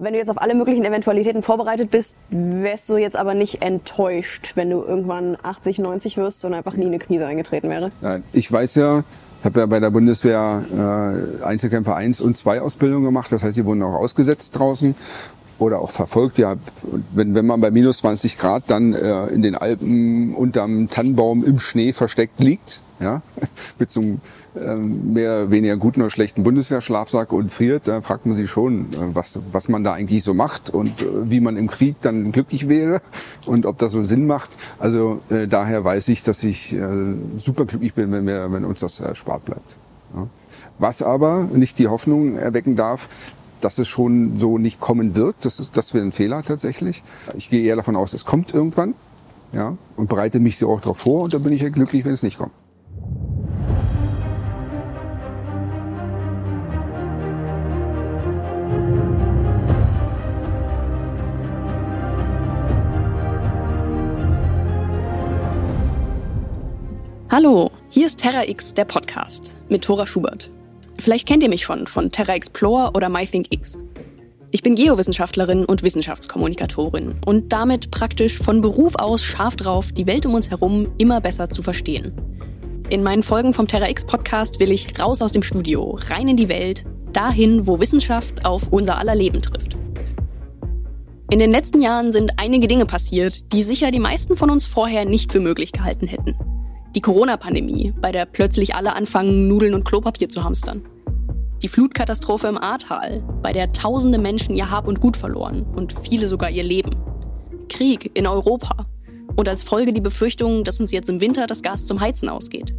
[0.00, 4.52] Wenn du jetzt auf alle möglichen Eventualitäten vorbereitet bist, wärst du jetzt aber nicht enttäuscht,
[4.54, 7.90] wenn du irgendwann 80, 90 wirst und einfach nie eine Krise eingetreten wäre?
[8.00, 9.02] Nein, ich weiß ja,
[9.40, 10.64] ich habe ja bei der Bundeswehr
[11.40, 13.32] äh, Einzelkämpfer 1 und 2 Ausbildung gemacht.
[13.32, 14.94] Das heißt, sie wurden auch ausgesetzt draußen
[15.58, 16.38] oder auch verfolgt.
[16.38, 16.56] Ja,
[17.12, 21.58] wenn, wenn man bei minus 20 Grad dann äh, in den Alpen unterm Tannenbaum im
[21.58, 23.22] Schnee versteckt liegt, ja,
[23.78, 24.20] mit so einem
[24.56, 29.14] äh, mehr weniger guten oder schlechten Bundeswehrschlafsack und friert, da fragt man sich schon, äh,
[29.14, 32.68] was, was man da eigentlich so macht und äh, wie man im Krieg dann glücklich
[32.68, 33.00] wäre
[33.46, 34.50] und ob das so Sinn macht.
[34.78, 36.88] Also äh, daher weiß ich, dass ich äh,
[37.36, 39.76] super glücklich bin, wenn, wir, wenn uns das erspart bleibt.
[40.14, 40.26] Ja.
[40.78, 43.08] Was aber nicht die Hoffnung erwecken darf,
[43.60, 45.36] dass es schon so nicht kommen wird.
[45.42, 47.02] Das, ist, das wäre ein Fehler tatsächlich.
[47.36, 48.94] Ich gehe eher davon aus, es kommt irgendwann.
[49.52, 52.12] Ja, und bereite mich so auch darauf vor und dann bin ich ja glücklich, wenn
[52.12, 52.52] es nicht kommt.
[67.30, 70.50] Hallo, hier ist Terra X, der Podcast mit Thora Schubert.
[71.00, 73.78] Vielleicht kennt ihr mich schon von Terra Explorer oder MyThinkX.
[74.50, 80.26] Ich bin Geowissenschaftlerin und Wissenschaftskommunikatorin und damit praktisch von Beruf aus scharf drauf, die Welt
[80.26, 82.12] um uns herum immer besser zu verstehen.
[82.90, 86.36] In meinen Folgen vom Terra X Podcast will ich raus aus dem Studio, rein in
[86.36, 89.76] die Welt, dahin, wo Wissenschaft auf unser aller Leben trifft.
[91.30, 95.04] In den letzten Jahren sind einige Dinge passiert, die sicher die meisten von uns vorher
[95.04, 96.34] nicht für möglich gehalten hätten.
[96.94, 100.82] Die Corona-Pandemie, bei der plötzlich alle anfangen, Nudeln und Klopapier zu hamstern.
[101.62, 106.28] Die Flutkatastrophe im Ahrtal, bei der tausende Menschen ihr Hab und Gut verloren und viele
[106.28, 106.96] sogar ihr Leben.
[107.68, 108.86] Krieg in Europa
[109.36, 112.74] und als Folge die Befürchtung, dass uns jetzt im Winter das Gas zum Heizen ausgeht.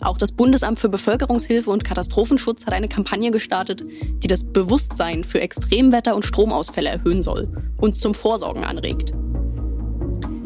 [0.00, 3.84] Auch das Bundesamt für Bevölkerungshilfe und Katastrophenschutz hat eine Kampagne gestartet,
[4.22, 9.12] die das Bewusstsein für Extremwetter und Stromausfälle erhöhen soll und zum Vorsorgen anregt.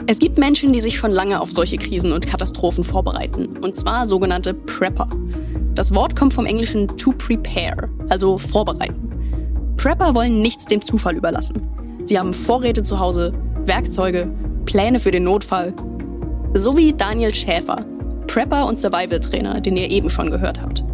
[0.06, 4.07] Es gibt Menschen, die sich schon lange auf solche Krisen und Katastrophen vorbereiten, und zwar
[4.08, 5.08] sogenannte Prepper.
[5.74, 9.74] Das Wort kommt vom englischen to prepare, also vorbereiten.
[9.77, 11.67] Prepper wollen nichts dem Zufall überlassen.
[12.05, 13.33] Sie haben Vorräte zu Hause,
[13.64, 14.29] Werkzeuge,
[14.64, 15.73] Pläne für den Notfall.
[16.52, 17.84] So wie Daniel Schäfer,
[18.27, 20.84] Prepper und Survival-Trainer, den ihr eben schon gehört habt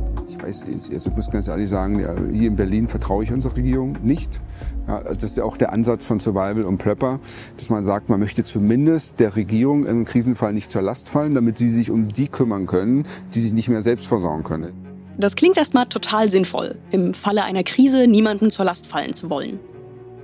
[0.48, 3.97] ich weiß, also ich muss ganz ehrlich sagen, hier in Berlin vertraue ich unserer Regierung
[4.03, 4.41] nicht.
[4.86, 7.20] Ja, das ist ja auch der Ansatz von Survival und Prepper,
[7.56, 11.58] dass man sagt, man möchte zumindest der Regierung im Krisenfall nicht zur Last fallen, damit
[11.58, 14.72] sie sich um die kümmern können, die sich nicht mehr selbst versorgen können.
[15.19, 19.58] Das klingt erstmal total sinnvoll, im Falle einer Krise niemanden zur Last fallen zu wollen.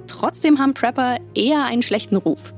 [0.07, 2.55] Trotzdem haben Prepper eher einen schlechten Ruf.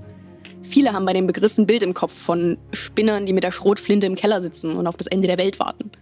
[0.62, 4.06] Viele haben bei dem Begriff ein Bild im Kopf von Spinnern, die mit der Schrotflinte
[4.06, 5.92] im Keller sitzen und auf das Ende der Welt warten.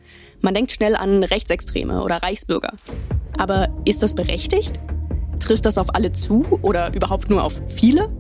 [0.45, 2.75] Man denkt schnell an Rechtsextreme oder Reichsbürger.
[3.39, 4.79] Aber ist das berechtigt?
[5.41, 8.11] Trifft das auf alle zu oder überhaupt nur auf viele?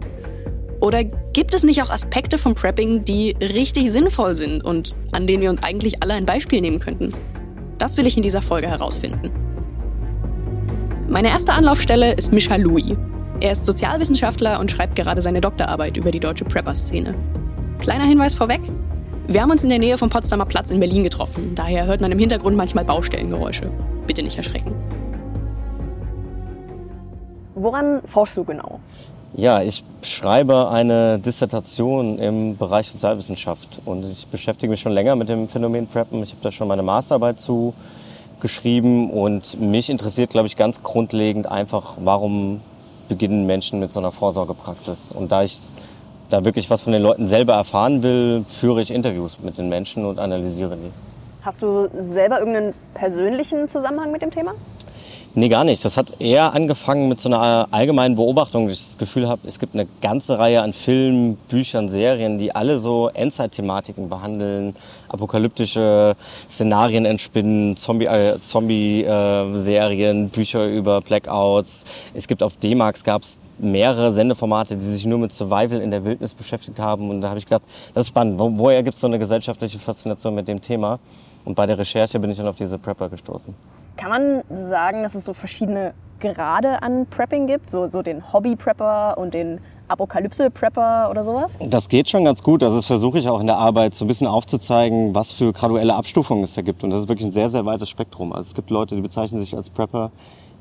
[0.80, 5.42] Oder gibt es nicht auch Aspekte vom Prepping, die richtig sinnvoll sind und an denen
[5.42, 7.12] wir uns eigentlich alle ein Beispiel nehmen könnten?
[7.76, 9.30] Das will ich in dieser Folge herausfinden.
[11.10, 12.96] Meine erste Anlaufstelle ist Mischa Louis.
[13.40, 17.14] Er ist Sozialwissenschaftler und schreibt gerade seine Doktorarbeit über die deutsche Prepper-Szene.
[17.80, 18.62] Kleiner Hinweis vorweg,
[19.26, 21.54] wir haben uns in der Nähe vom Potsdamer Platz in Berlin getroffen.
[21.54, 23.70] Daher hört man im Hintergrund manchmal Baustellengeräusche.
[24.06, 24.74] Bitte nicht erschrecken.
[27.54, 28.80] Woran forschst du genau?
[29.36, 35.28] Ja, ich schreibe eine Dissertation im Bereich Sozialwissenschaft und ich beschäftige mich schon länger mit
[35.28, 36.22] dem Phänomen Preppen.
[36.22, 37.74] Ich habe da schon meine Masterarbeit zu
[38.40, 42.60] geschrieben und mich interessiert, glaube ich, ganz grundlegend einfach, warum
[43.08, 45.12] beginnen Menschen mit so einer Vorsorgepraxis.
[45.12, 45.60] Und da ich
[46.30, 50.04] da wirklich was von den Leuten selber erfahren will, führe ich Interviews mit den Menschen
[50.04, 50.90] und analysiere die.
[51.42, 54.54] Hast du selber irgendeinen persönlichen Zusammenhang mit dem Thema?
[55.36, 55.84] Nee, gar nicht.
[55.84, 58.70] Das hat eher angefangen mit so einer allgemeinen Beobachtung.
[58.70, 62.78] Ich das Gefühl habe, es gibt eine ganze Reihe an Filmen, Büchern, Serien, die alle
[62.78, 64.76] so Endzeitthematiken behandeln,
[65.08, 66.14] apokalyptische
[66.48, 71.84] Szenarien entspinnen, Zombie-Serien, äh, Zombie, äh, Bücher über Blackouts.
[72.14, 76.34] Es gibt auf D-Max gab's mehrere Sendeformate, die sich nur mit Survival in der Wildnis
[76.34, 77.10] beschäftigt haben.
[77.10, 77.62] Und da habe ich gedacht,
[77.92, 78.38] das ist spannend.
[78.38, 80.98] Wo, woher gibt es so eine gesellschaftliche Faszination mit dem Thema?
[81.44, 83.54] Und bei der Recherche bin ich dann auf diese Prepper gestoßen.
[83.96, 87.70] Kann man sagen, dass es so verschiedene Grade an Prepping gibt?
[87.70, 91.58] So, so den Hobby-Prepper und den Apokalypse-Prepper oder sowas?
[91.60, 92.62] Das geht schon ganz gut.
[92.62, 95.94] Also das versuche ich auch in der Arbeit so ein bisschen aufzuzeigen, was für graduelle
[95.94, 96.82] Abstufungen es da gibt.
[96.82, 98.32] Und das ist wirklich ein sehr, sehr weites Spektrum.
[98.32, 100.10] Also es gibt Leute, die bezeichnen sich als Prepper,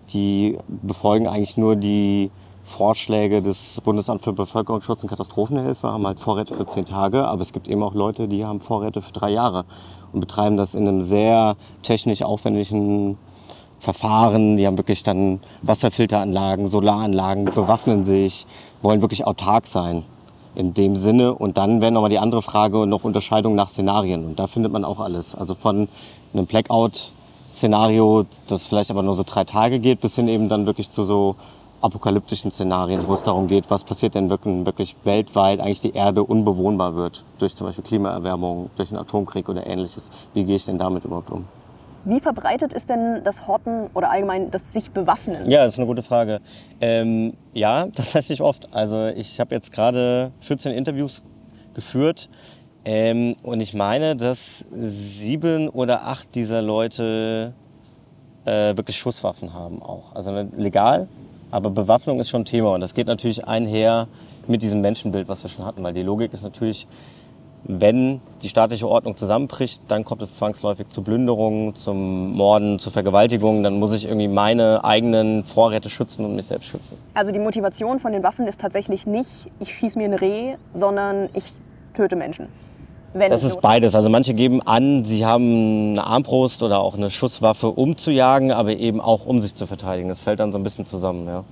[0.10, 2.30] die befolgen eigentlich nur die
[2.64, 7.52] Vorschläge des Bundesamt für Bevölkerungsschutz und Katastrophenhilfe, haben halt Vorräte für zehn Tage, aber es
[7.52, 9.66] gibt eben auch Leute, die haben Vorräte für drei Jahre
[10.14, 13.18] und betreiben das in einem sehr technisch aufwendigen
[13.80, 18.48] Verfahren, die haben wirklich dann Wasserfilteranlagen, Solaranlagen, bewaffnen sich,
[18.82, 20.04] wollen wirklich autark sein
[20.56, 21.34] in dem Sinne.
[21.34, 24.26] Und dann wäre nochmal die andere Frage noch Unterscheidung nach Szenarien.
[24.26, 25.36] Und da findet man auch alles.
[25.36, 25.90] Also von
[26.34, 30.90] einem Blackout-Szenario, das vielleicht aber nur so drei Tage geht, bis hin eben dann wirklich
[30.90, 31.36] zu so
[31.84, 36.24] apokalyptischen Szenarien, wo es darum geht, was passiert denn wirklich, wirklich weltweit, eigentlich die Erde
[36.24, 40.10] unbewohnbar wird, durch zum Beispiel Klimaerwärmung, durch einen Atomkrieg oder ähnliches.
[40.34, 41.46] Wie gehe ich denn damit überhaupt um?
[42.06, 45.50] Wie verbreitet ist denn das Horten oder allgemein das sich bewaffnen?
[45.50, 46.42] Ja, das ist eine gute Frage.
[46.82, 48.74] Ähm, ja, das heißt nicht oft.
[48.74, 51.22] Also ich habe jetzt gerade 14 Interviews
[51.74, 52.30] geführt
[52.86, 57.54] ähm, und ich meine, dass sieben oder acht dieser Leute
[58.46, 60.14] äh, wirklich Schusswaffen haben auch.
[60.14, 61.08] Also legal,
[61.54, 64.08] aber Bewaffnung ist schon Thema und das geht natürlich einher
[64.48, 66.88] mit diesem Menschenbild, was wir schon hatten, weil die Logik ist natürlich,
[67.64, 73.64] wenn die staatliche Ordnung zusammenbricht, dann kommt es zwangsläufig zu Plünderungen, zum Morden, zu Vergewaltigungen.
[73.64, 76.98] Dann muss ich irgendwie meine eigenen Vorräte schützen und mich selbst schützen.
[77.14, 81.30] Also die Motivation von den Waffen ist tatsächlich nicht, ich schieße mir ein Reh, sondern
[81.34, 81.54] ich
[81.94, 82.48] töte Menschen.
[83.14, 83.96] Das ist beides.
[83.96, 88.52] Also manche geben an, sie haben eine Armbrust oder auch eine Schusswaffe, um zu jagen,
[88.52, 90.10] aber eben auch um sich zu verteidigen.
[90.10, 91.44] Das fällt dann so ein bisschen zusammen, ja.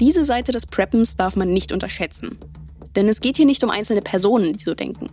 [0.00, 2.38] Diese Seite des Preppens darf man nicht unterschätzen.
[2.96, 5.10] Denn es geht hier nicht um einzelne Personen, die so denken.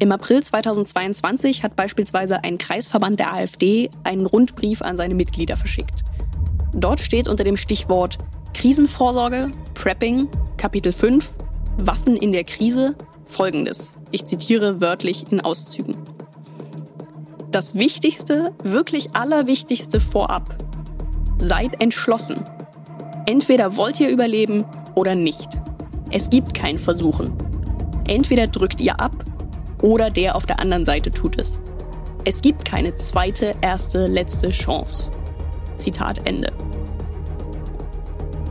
[0.00, 6.04] Im April 2022 hat beispielsweise ein Kreisverband der AfD einen Rundbrief an seine Mitglieder verschickt.
[6.72, 8.18] Dort steht unter dem Stichwort
[8.54, 11.30] Krisenvorsorge, Prepping, Kapitel 5,
[11.78, 13.96] Waffen in der Krise folgendes.
[14.10, 15.96] Ich zitiere wörtlich in Auszügen.
[17.52, 20.58] Das Wichtigste, wirklich Allerwichtigste vorab.
[21.38, 22.44] Seid entschlossen.
[23.26, 24.64] Entweder wollt ihr überleben
[24.96, 25.48] oder nicht.
[26.10, 27.32] Es gibt kein Versuchen.
[28.08, 29.24] Entweder drückt ihr ab
[29.80, 31.62] oder der auf der anderen Seite tut es.
[32.24, 35.12] Es gibt keine zweite, erste, letzte Chance.
[35.76, 36.52] Zitat Ende.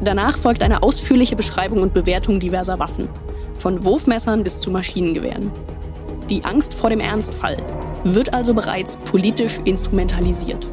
[0.02, 3.10] Danach folgt eine ausführliche Beschreibung und Bewertung diverser Waffen,
[3.56, 5.52] von Wurfmessern bis zu Maschinengewehren.
[6.30, 7.58] Die Angst vor dem Ernstfall
[8.04, 10.68] wird also bereits politisch instrumentalisiert.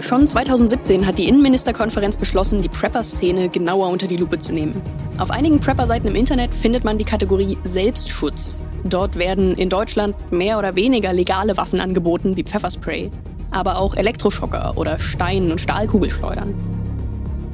[0.00, 4.82] Schon 2017 hat die Innenministerkonferenz beschlossen, die Prepper-Szene genauer unter die Lupe zu nehmen.
[5.18, 8.58] Auf einigen Prepper-Seiten im Internet findet man die Kategorie Selbstschutz.
[8.84, 13.10] Dort werden in Deutschland mehr oder weniger legale Waffen angeboten, wie Pfefferspray,
[13.50, 16.73] aber auch Elektroschocker oder Stein- und Stahlkugelschleudern.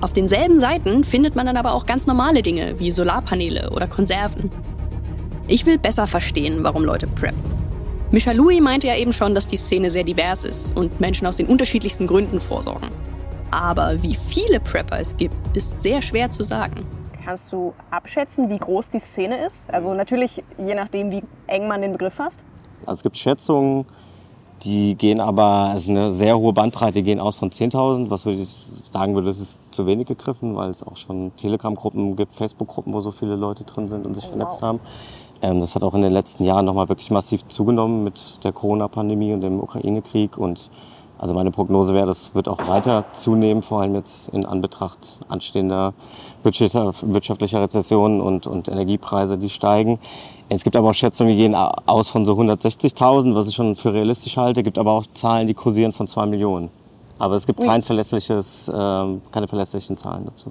[0.00, 4.50] Auf denselben Seiten findet man dann aber auch ganz normale Dinge wie Solarpaneele oder Konserven.
[5.47, 7.43] Ich will besser verstehen, warum Leute preppen.
[8.11, 11.37] Micha Louis meinte ja eben schon, dass die Szene sehr divers ist und Menschen aus
[11.37, 12.91] den unterschiedlichsten Gründen vorsorgen.
[13.50, 16.87] Aber wie viele Prepper es gibt, ist sehr schwer zu sagen.
[17.23, 19.69] Kannst du abschätzen, wie groß die Szene ist?
[19.70, 22.43] Also natürlich je nachdem, wie eng man den Begriff fasst.
[22.87, 23.85] Also es gibt Schätzungen,
[24.62, 28.24] die gehen aber, es ist eine sehr hohe Bandbreite, die gehen aus von 10.000, was
[28.24, 28.48] würde ich
[28.92, 33.00] sagen würde, das ist zu wenig gegriffen, weil es auch schon Telegram-Gruppen gibt, Facebook-Gruppen, wo
[33.00, 34.62] so viele Leute drin sind und sich oh, vernetzt wow.
[34.62, 34.80] haben.
[35.42, 39.32] Ähm, das hat auch in den letzten Jahren nochmal wirklich massiv zugenommen mit der Corona-Pandemie
[39.32, 40.36] und dem Ukraine-Krieg.
[40.36, 40.70] Und
[41.18, 45.94] also meine Prognose wäre, das wird auch weiter zunehmen, vor allem jetzt in Anbetracht anstehender
[46.42, 49.98] wirtschaftlicher Rezession und, und Energiepreise, die steigen.
[50.52, 53.94] Es gibt aber auch Schätzungen, die gehen aus von so 160.000, was ich schon für
[53.94, 54.61] realistisch halte.
[54.61, 56.70] Es gibt aber auch Zahlen, die kursieren von 2 Millionen.
[57.20, 60.51] Aber es gibt kein verlässliches, äh, keine verlässlichen Zahlen dazu.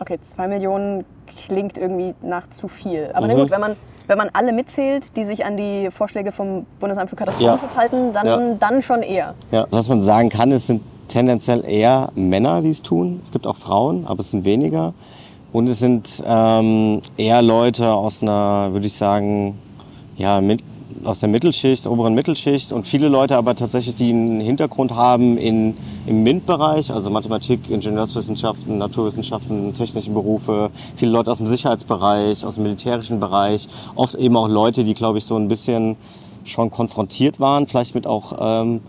[0.00, 1.04] Okay, 2 Millionen
[1.46, 3.10] klingt irgendwie nach zu viel.
[3.14, 3.32] Aber mhm.
[3.32, 3.76] na gut, wenn man
[4.08, 7.80] wenn man alle mitzählt, die sich an die Vorschläge vom Bundesamt für Katastrophenschutz ja.
[7.80, 8.54] halten, dann, ja.
[8.54, 9.34] dann schon eher.
[9.50, 13.20] Ja, was man sagen kann, es sind tendenziell eher Männer, die es tun.
[13.24, 14.94] Es gibt auch Frauen, aber es sind weniger.
[15.56, 19.56] Und es sind ähm, eher Leute aus einer, würde ich sagen,
[20.18, 20.60] ja, mit,
[21.02, 25.74] aus der Mittelschicht, oberen Mittelschicht und viele Leute aber tatsächlich, die einen Hintergrund haben in,
[26.04, 32.64] im MINT-Bereich, also Mathematik, Ingenieurswissenschaften, Naturwissenschaften, technische Berufe, viele Leute aus dem Sicherheitsbereich, aus dem
[32.64, 35.96] militärischen Bereich, oft eben auch Leute, die, glaube ich, so ein bisschen
[36.44, 38.82] schon konfrontiert waren, vielleicht mit auch ähm,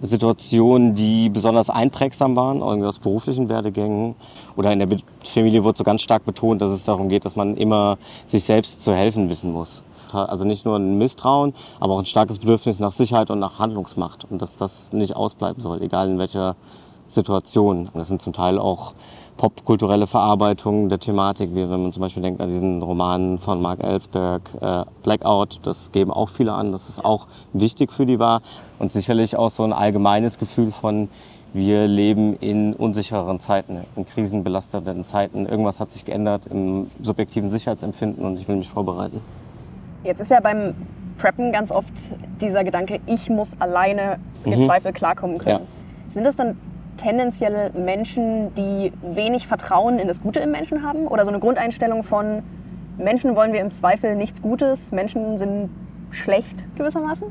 [0.00, 4.14] Situationen, die besonders einprägsam waren, irgendwie aus beruflichen Werdegängen.
[4.56, 4.88] Oder in der
[5.24, 8.82] Familie wurde so ganz stark betont, dass es darum geht, dass man immer sich selbst
[8.82, 9.82] zu helfen wissen muss
[10.14, 14.26] also nicht nur ein Misstrauen, aber auch ein starkes Bedürfnis nach Sicherheit und nach Handlungsmacht
[14.30, 16.56] und dass das nicht ausbleiben soll, egal in welcher
[17.08, 17.88] Situation.
[17.92, 18.94] Und das sind zum Teil auch
[19.38, 23.82] popkulturelle Verarbeitungen der Thematik, wie wenn man zum Beispiel denkt an diesen Roman von Mark
[23.82, 28.42] Ellsberg, äh, Blackout, das geben auch viele an, dass es auch wichtig für die war
[28.78, 31.08] und sicherlich auch so ein allgemeines Gefühl von,
[31.54, 35.46] wir leben in unsichereren Zeiten, in krisenbelasteten Zeiten.
[35.46, 39.22] Irgendwas hat sich geändert im subjektiven Sicherheitsempfinden und ich will mich vorbereiten.
[40.04, 40.74] Jetzt ist ja beim
[41.16, 41.92] Preppen ganz oft
[42.40, 45.60] dieser Gedanke, ich muss alleine im Zweifel klarkommen können.
[45.60, 46.08] Ja.
[46.08, 46.56] Sind das dann
[46.98, 51.06] tendenziell Menschen, die wenig Vertrauen in das Gute im Menschen haben?
[51.06, 52.42] Oder so eine Grundeinstellung von
[52.98, 55.70] Menschen wollen wir im Zweifel nichts Gutes, Menschen sind
[56.10, 57.28] schlecht gewissermaßen?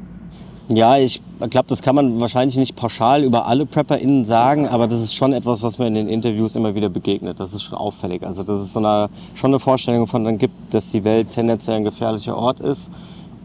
[0.70, 5.02] Ja, ich glaube, das kann man wahrscheinlich nicht pauschal über alle PrepperInnen sagen, aber das
[5.02, 7.40] ist schon etwas, was mir in den Interviews immer wieder begegnet.
[7.40, 8.24] Das ist schon auffällig.
[8.24, 11.78] Also das ist so eine, schon eine Vorstellung von dann gibt, dass die Welt tendenziell
[11.78, 12.90] ein gefährlicher Ort ist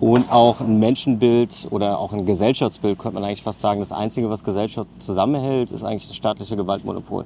[0.03, 3.79] und auch ein Menschenbild oder auch ein Gesellschaftsbild, könnte man eigentlich fast sagen.
[3.79, 7.25] Das Einzige, was Gesellschaft zusammenhält, ist eigentlich das staatliche Gewaltmonopol.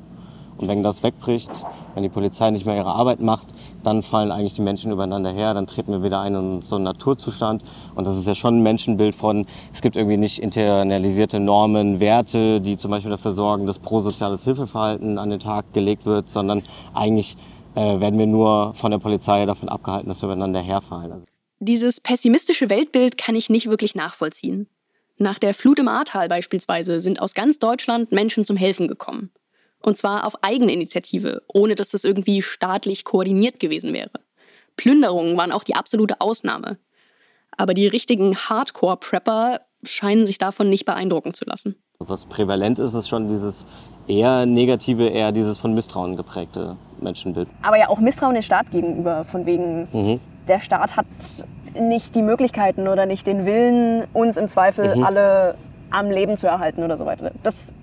[0.59, 1.51] Und wenn das wegbricht,
[1.95, 3.47] wenn die Polizei nicht mehr ihre Arbeit macht,
[3.83, 6.85] dann fallen eigentlich die Menschen übereinander her, dann treten wir wieder ein in so einen
[6.85, 7.63] Naturzustand.
[7.95, 12.61] Und das ist ja schon ein Menschenbild von, es gibt irgendwie nicht internalisierte Normen, Werte,
[12.61, 17.37] die zum Beispiel dafür sorgen, dass prosoziales Hilfeverhalten an den Tag gelegt wird, sondern eigentlich
[17.75, 21.13] äh, werden wir nur von der Polizei davon abgehalten, dass wir übereinander herfallen.
[21.13, 24.69] Also Dieses pessimistische Weltbild kann ich nicht wirklich nachvollziehen.
[25.17, 29.31] Nach der Flut im Ahrtal beispielsweise sind aus ganz Deutschland Menschen zum Helfen gekommen.
[29.83, 34.11] Und zwar auf Eigeninitiative, ohne dass das irgendwie staatlich koordiniert gewesen wäre.
[34.77, 36.77] Plünderungen waren auch die absolute Ausnahme.
[37.57, 41.77] Aber die richtigen Hardcore-Prepper scheinen sich davon nicht beeindrucken zu lassen.
[41.99, 43.65] Was prävalent ist, ist schon dieses
[44.07, 47.49] eher negative, eher dieses von Misstrauen geprägte Menschenbild.
[47.63, 49.89] Aber ja auch Misstrauen dem Staat gegenüber, von wegen,
[50.49, 51.07] der Staat hat
[51.79, 55.57] nicht die Möglichkeiten oder nicht den Willen, uns im Zweifel alle
[55.91, 57.33] am Leben zu erhalten oder so weiter.
[57.43, 57.75] Das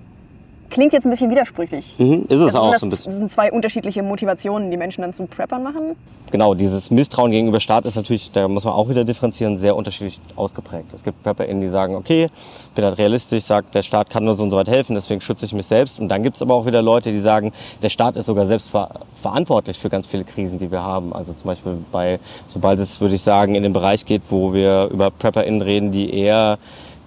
[0.73, 1.93] klingt jetzt ein bisschen widersprüchlich.
[1.97, 3.11] Mhm, ist es Das auch sind, so ein das, bisschen.
[3.11, 5.95] das sind zwei unterschiedliche Motivationen, die Menschen dann zu Preppern machen.
[6.31, 10.19] Genau, dieses Misstrauen gegenüber Staat ist natürlich, da muss man auch wieder differenzieren, sehr unterschiedlich
[10.35, 10.91] ausgeprägt.
[10.93, 14.33] Es gibt PrepperInnen, die sagen, okay, ich bin halt realistisch, sagt, der Staat kann nur
[14.33, 15.99] so und so weit helfen, deswegen schütze ich mich selbst.
[15.99, 17.51] Und dann gibt es aber auch wieder Leute, die sagen,
[17.83, 21.13] der Staat ist sogar selbst ver verantwortlich für ganz viele Krisen, die wir haben.
[21.13, 24.89] Also zum Beispiel bei, sobald es, würde ich sagen, in den Bereich geht, wo wir
[24.91, 26.57] über PrepperInnen reden, die eher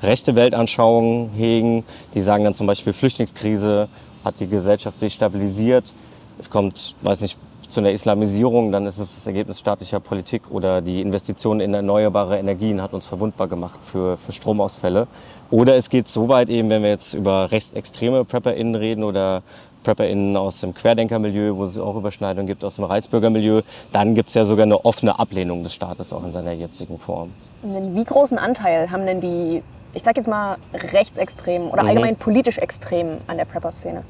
[0.03, 1.85] rechte Weltanschauungen hegen,
[2.15, 3.89] die sagen dann zum Beispiel Flüchtlingskrise
[4.25, 5.95] hat die Gesellschaft destabilisiert.
[6.39, 7.39] Es kommt, weiß nicht,
[7.69, 12.39] zu einer Islamisierung, dann ist es das Ergebnis staatlicher Politik oder die Investition in erneuerbare
[12.39, 15.09] Energien hat uns verwundbar gemacht für, für Stromausfälle.
[15.51, 19.43] Oder es geht so weit eben, wenn wir jetzt über rechtsextreme PrepperInnen reden oder
[19.83, 23.63] PrepperInnen aus dem Querdenkermilieu, wo es auch Überschneidungen gibt, aus dem Reichsbürgermilieu,
[23.93, 27.31] dann gibt es ja sogar eine offene Ablehnung des Staates auch in seiner jetzigen Form.
[27.63, 29.63] Wie großen Anteil haben denn die,
[29.97, 34.05] ich sag jetzt mal, rechtsextremen oder allgemein politisch extremen an der Prepper-Szene?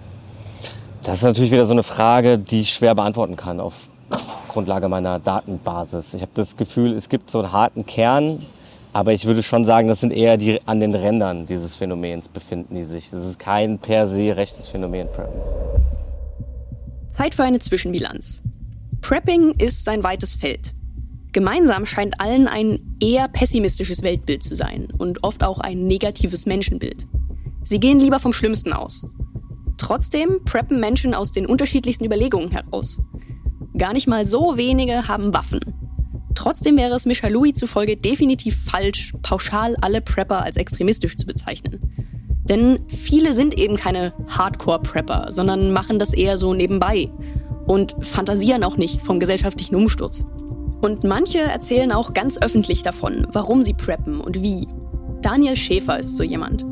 [1.05, 3.89] Das ist natürlich wieder so eine Frage, die ich schwer beantworten kann auf
[4.49, 6.13] Grundlage meiner Datenbasis.
[6.15, 8.45] Ich habe das Gefühl, es gibt so einen harten Kern,
[8.93, 12.75] aber ich würde schon sagen, das sind eher die an den Rändern dieses Phänomens befinden
[12.75, 13.11] die sich.
[13.11, 15.07] Das ist kein per se rechtes Phänomen.
[15.13, 15.41] Preppen.
[17.13, 18.43] Zeit für eine Zwischenbilanz.
[19.03, 20.75] Prepping ist ein weites Feld.
[21.37, 27.07] Gemeinsam scheint allen ein eher pessimistisches Weltbild zu sein und oft auch ein negatives Menschenbild.
[27.63, 29.05] Sie gehen lieber vom Schlimmsten aus.
[29.77, 32.97] Trotzdem preppen Menschen aus den unterschiedlichsten Überlegungen heraus.
[33.77, 35.61] Gar nicht mal so wenige haben Waffen.
[36.35, 41.81] Trotzdem wäre es Michaloui zufolge definitiv falsch, pauschal alle Prepper als extremistisch zu bezeichnen.
[42.49, 47.11] Denn viele sind eben keine Hardcore-Prepper, sondern machen das eher so nebenbei
[47.67, 50.25] und fantasieren auch nicht vom gesellschaftlichen Umsturz.
[50.81, 54.69] Und manche erzählen auch ganz öffentlich davon, warum sie preppen und wie.
[55.23, 56.65] Daniel Schäfer ist so jemand.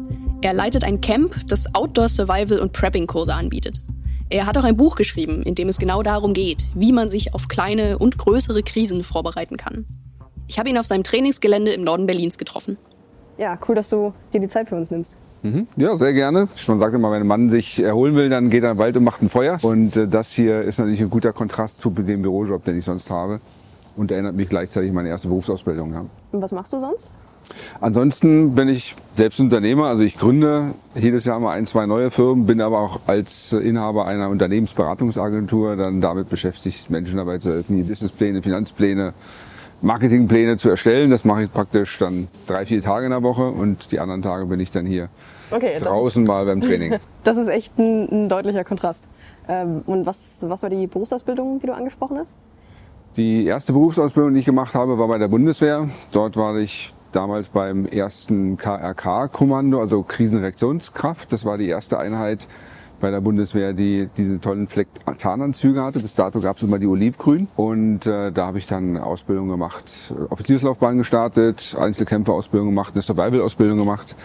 [0.43, 3.81] Er leitet ein Camp, das Outdoor Survival und Prepping Kurse anbietet.
[4.29, 7.35] Er hat auch ein Buch geschrieben, in dem es genau darum geht, wie man sich
[7.35, 9.87] auf kleine und größere Krisen vorbereiten kann.
[10.49, 12.77] Ich habe ihn auf seinem Trainingsgelände im Norden Berlins getroffen.
[13.39, 15.17] Ja, cool, dass du dir die Zeit für uns nimmst.
[15.77, 16.49] Ja, sehr gerne.
[16.69, 18.97] Man sagt immer, wenn ein Mann sich erholen will, dann geht er in den Wald
[18.97, 19.59] und macht ein Feuer.
[19.61, 23.11] Und äh, das hier ist natürlich ein guter Kontrast zu dem Bürojob, den ich sonst
[23.11, 23.41] habe.
[23.97, 25.93] Und erinnert mich gleichzeitig an meine erste Berufsausbildung.
[25.93, 26.07] Ja.
[26.33, 27.13] Und was machst du sonst?
[27.81, 32.47] Ansonsten bin ich selbst Unternehmer, also ich gründe jedes Jahr mal ein, zwei neue Firmen,
[32.47, 37.83] bin aber auch als Inhaber einer Unternehmensberatungsagentur dann damit beschäftigt, Menschen dabei zu helfen, die
[37.83, 39.13] Businesspläne, Finanzpläne,
[39.83, 41.11] Marketingpläne zu erstellen.
[41.11, 44.47] Das mache ich praktisch dann drei, vier Tage in der Woche und die anderen Tage
[44.47, 45.11] bin ich dann hier
[45.51, 46.97] Okay, draußen mal beim Training.
[47.25, 49.09] Das ist echt ein, ein deutlicher Kontrast.
[49.49, 52.35] Ähm, und was, was war die Berufsausbildung, die du angesprochen hast?
[53.17, 55.89] Die erste Berufsausbildung, die ich gemacht habe, war bei der Bundeswehr.
[56.11, 61.33] Dort war ich damals beim ersten KRK-Kommando, also Krisenreaktionskraft.
[61.33, 62.49] Das war die erste Einheit
[63.01, 66.01] bei der Bundeswehr, die diese tollen Fleck Tarnanzüge hatte.
[66.01, 67.47] Bis dato gab es immer die Olivgrün.
[67.55, 74.17] Und äh, da habe ich dann Ausbildung gemacht, Offizierslaufbahn gestartet, Einzelkämpferausbildung gemacht, eine Survival-Ausbildung gemacht.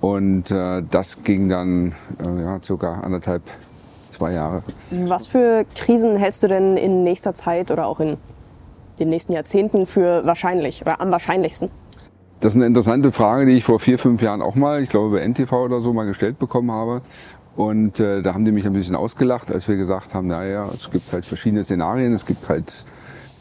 [0.00, 3.42] Und äh, das ging dann äh, ja, circa anderthalb,
[4.10, 4.62] zwei Jahre.
[4.90, 8.16] Was für Krisen hältst du denn in nächster Zeit oder auch in
[8.98, 11.70] den nächsten Jahrzehnten für wahrscheinlich oder am wahrscheinlichsten?
[12.40, 15.18] Das ist eine interessante Frage, die ich vor vier, fünf Jahren auch mal, ich glaube
[15.18, 17.02] bei NTV oder so mal gestellt bekommen habe.
[17.56, 20.90] Und äh, da haben die mich ein bisschen ausgelacht, als wir gesagt haben, naja, es
[20.90, 22.84] gibt halt verschiedene Szenarien, es gibt halt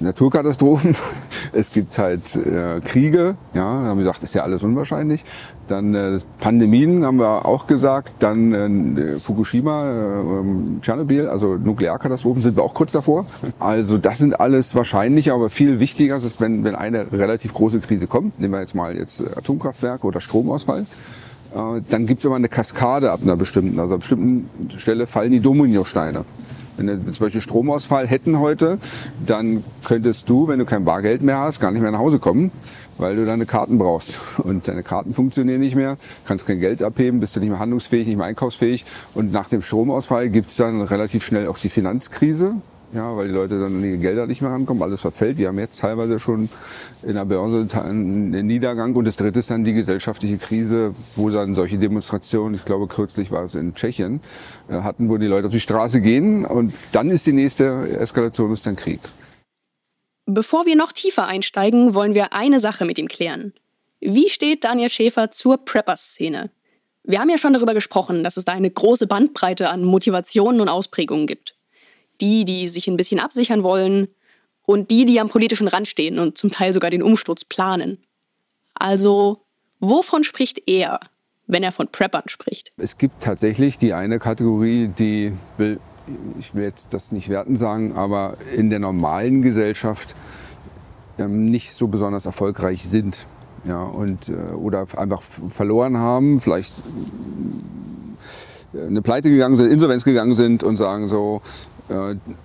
[0.01, 0.95] Naturkatastrophen,
[1.53, 5.23] es gibt halt äh, Kriege, ja, haben wir gesagt, ist ja alles unwahrscheinlich.
[5.67, 12.55] Dann äh, Pandemien haben wir auch gesagt, dann äh, Fukushima, äh, Tschernobyl, also Nuklearkatastrophen sind
[12.55, 13.25] wir auch kurz davor.
[13.59, 18.07] Also das sind alles wahrscheinlich, aber viel wichtiger ist, wenn, wenn eine relativ große Krise
[18.07, 20.85] kommt, nehmen wir jetzt mal jetzt Atomkraftwerk oder Stromausfall,
[21.53, 25.31] äh, dann gibt es immer eine Kaskade ab einer bestimmten, also an bestimmten Stelle fallen
[25.31, 26.25] die Dominosteine.
[26.79, 28.79] Wenn wir zum Beispiel Stromausfall hätten heute,
[29.25, 32.51] dann könntest du, wenn du kein Bargeld mehr hast, gar nicht mehr nach Hause kommen,
[32.97, 34.21] weil du deine Karten brauchst.
[34.37, 38.07] Und deine Karten funktionieren nicht mehr, kannst kein Geld abheben, bist du nicht mehr handlungsfähig,
[38.07, 38.85] nicht mehr einkaufsfähig.
[39.13, 42.55] Und nach dem Stromausfall gibt es dann relativ schnell auch die Finanzkrise
[42.91, 45.37] ja, weil die Leute dann an die Gelder nicht mehr rankommen, alles verfällt.
[45.37, 46.49] Die haben jetzt teilweise schon
[47.03, 48.95] in der Börse einen Niedergang.
[48.95, 53.29] Und das dritte ist dann die gesellschaftliche Krise, wo dann solche Demonstrationen, ich glaube kürzlich
[53.29, 54.21] war es in Tschechien,
[54.69, 56.45] äh, hatten, wo die Leute auf die Straße gehen.
[56.45, 59.01] Und dann ist die nächste Eskalation, ist dann Krieg.
[60.25, 63.53] Bevor wir noch tiefer einsteigen, wollen wir eine Sache mit ihm klären.
[63.99, 66.49] Wie steht Daniel Schäfer zur Prepper-Szene?
[67.03, 70.69] Wir haben ja schon darüber gesprochen, dass es da eine große Bandbreite an Motivationen und
[70.69, 71.58] Ausprägungen gibt
[72.21, 74.07] die, die sich ein bisschen absichern wollen
[74.63, 77.97] und die, die am politischen Rand stehen und zum Teil sogar den Umsturz planen.
[78.75, 79.45] Also,
[79.79, 80.99] wovon spricht er,
[81.47, 82.71] wenn er von Preppern spricht?
[82.77, 85.79] Es gibt tatsächlich die eine Kategorie, die will,
[86.39, 90.15] ich will jetzt das nicht werten sagen, aber in der normalen Gesellschaft
[91.17, 93.25] ähm, nicht so besonders erfolgreich sind.
[93.65, 96.75] Ja, und, äh, oder einfach verloren haben, vielleicht
[98.73, 101.41] äh, eine Pleite gegangen sind, Insolvenz gegangen sind und sagen so,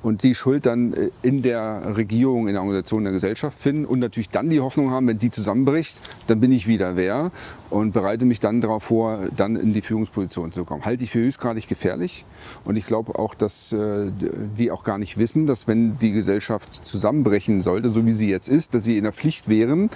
[0.02, 3.98] und die Schuld dann äh, in der Regierung, in der Organisation der Gesellschaft finden und
[3.98, 7.30] natürlich dann die Hoffnung haben, wenn die zusammenbricht, dann bin ich wieder wer
[7.70, 10.84] und bereite mich dann darauf vor, dann in die Führungsposition zu kommen.
[10.84, 12.24] Halte ich für höchstgradig gefährlich
[12.64, 14.10] und ich glaube auch, dass äh,
[14.58, 18.48] die auch gar nicht wissen, dass wenn die Gesellschaft zusammenbrechen sollte, so wie sie jetzt
[18.48, 19.90] ist, dass sie in der Pflicht wären,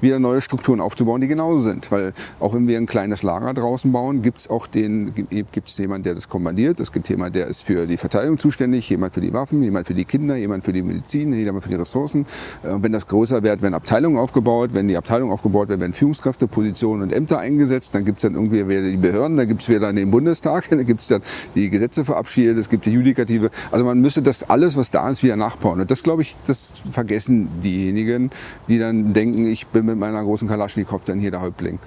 [0.00, 1.90] wieder neue Strukturen aufzubauen, die genauso sind.
[1.90, 6.04] Weil auch wenn wir ein kleines Lager draußen bauen, gibt es auch den, gibt jemanden,
[6.04, 9.32] der das kommandiert, es gibt jemanden, der ist für die Verteidigung zuständig, jemand für die
[9.32, 12.22] Waffen, jemand für die Kinder, jemand für die Medizin, jemand für die Ressourcen.
[12.62, 14.70] Äh, wenn das größer wird, werden Abteilungen aufgebaut.
[14.72, 17.94] Wenn die Abteilungen aufgebaut werden, werden Führungskräfte, Positionen und Ämter eingesetzt.
[17.94, 20.82] Dann gibt es dann irgendwie wieder die Behörden, da gibt es wieder den Bundestag, da
[20.82, 21.22] gibt es dann
[21.54, 23.50] die Gesetze verabschiedet, es gibt die Judikative.
[23.70, 25.80] Also man müsste das alles, was da ist, wieder nachbauen.
[25.80, 28.30] Und das, glaube ich, das vergessen diejenigen,
[28.68, 31.78] die dann denken, ich bin mit meiner großen Kalaschnikow dann hier der Häuptling.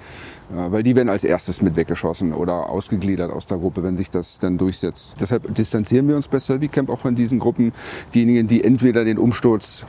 [0.54, 4.08] Ja, weil die werden als erstes mit weggeschossen oder ausgegliedert aus der Gruppe, wenn sich
[4.08, 5.16] das dann durchsetzt.
[5.20, 7.72] Deshalb distanzieren wir uns bei Camp auch von diesen Gruppen.
[8.14, 9.84] Diejenigen, die entweder den Umsturz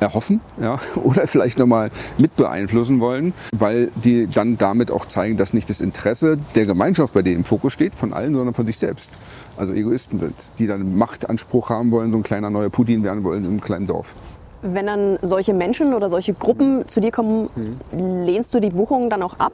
[0.00, 5.54] erhoffen ja, oder vielleicht nochmal mit beeinflussen wollen, weil die dann damit auch zeigen, dass
[5.54, 8.78] nicht das Interesse der Gemeinschaft bei denen im Fokus steht, von allen, sondern von sich
[8.78, 9.12] selbst.
[9.56, 13.44] Also Egoisten sind, die dann Machtanspruch haben wollen, so ein kleiner neuer Putin werden wollen
[13.44, 14.14] im kleinen Dorf.
[14.62, 17.48] Wenn dann solche Menschen oder solche Gruppen zu dir kommen,
[17.92, 18.24] mhm.
[18.24, 19.52] lehnst du die Buchungen dann auch ab?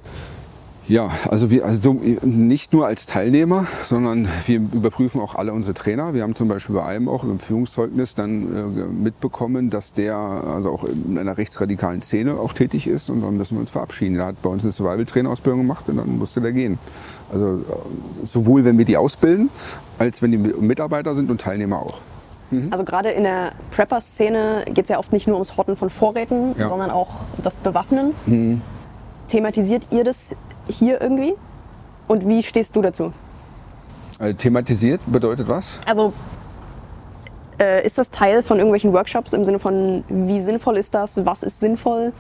[0.88, 6.14] Ja, also wir also nicht nur als Teilnehmer, sondern wir überprüfen auch alle unsere Trainer.
[6.14, 10.70] Wir haben zum Beispiel bei einem auch im Führungszeugnis dann äh, mitbekommen, dass der also
[10.70, 14.14] auch in einer rechtsradikalen Szene auch tätig ist und dann müssen wir uns verabschieden.
[14.14, 16.79] Der hat bei uns eine Survival-Trainerausbildung gemacht und dann musste der gehen.
[17.31, 19.51] Also äh, sowohl wenn wir die ausbilden,
[19.98, 22.01] als wenn die Mitarbeiter sind und Teilnehmer auch.
[22.51, 22.68] Mhm.
[22.70, 26.55] Also gerade in der Prepper-Szene geht es ja oft nicht nur ums Horten von Vorräten,
[26.59, 26.66] ja.
[26.66, 27.09] sondern auch
[27.42, 28.14] das Bewaffnen.
[28.24, 28.62] Mhm.
[29.29, 30.35] Thematisiert ihr das
[30.68, 31.35] hier irgendwie?
[32.07, 33.12] Und wie stehst du dazu?
[34.18, 35.78] Also thematisiert bedeutet was?
[35.87, 36.12] Also
[37.61, 41.42] äh, ist das Teil von irgendwelchen Workshops im Sinne von, wie sinnvoll ist das, was
[41.42, 42.12] ist sinnvoll?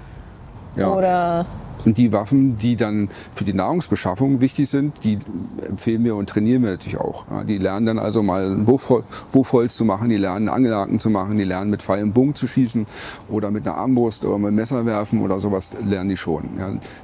[0.76, 0.92] Ja.
[0.92, 1.46] Oder
[1.88, 5.18] und die Waffen, die dann für die Nahrungsbeschaffung wichtig sind, die
[5.66, 7.24] empfehlen wir und trainieren wir natürlich auch.
[7.46, 11.44] Die lernen dann also mal ein Wurfholz zu machen, die lernen Angelhaken zu machen, die
[11.44, 12.86] lernen mit Pfeil und Bogen zu schießen
[13.30, 16.44] oder mit einer Armbrust oder mit Messer werfen oder sowas lernen die schon.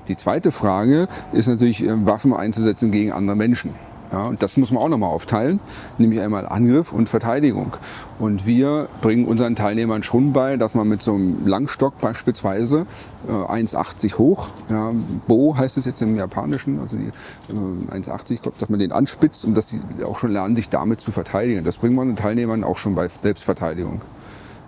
[0.09, 3.71] Die zweite Frage ist natürlich, äh, Waffen einzusetzen gegen andere Menschen.
[4.15, 5.59] Ja, und das muss man auch nochmal aufteilen,
[5.99, 7.77] nämlich einmal Angriff und Verteidigung.
[8.21, 12.87] Und wir bringen unseren Teilnehmern schon bei, dass man mit so einem Langstock beispielsweise
[13.27, 14.93] äh, 1,80 hoch, ja,
[15.27, 17.11] Bo heißt es jetzt im Japanischen, also, die,
[17.49, 21.11] also 1,80, dass man den anspitzt und dass sie auch schon lernen, sich damit zu
[21.11, 21.65] verteidigen.
[21.65, 24.01] Das bringen wir den Teilnehmern auch schon bei Selbstverteidigung.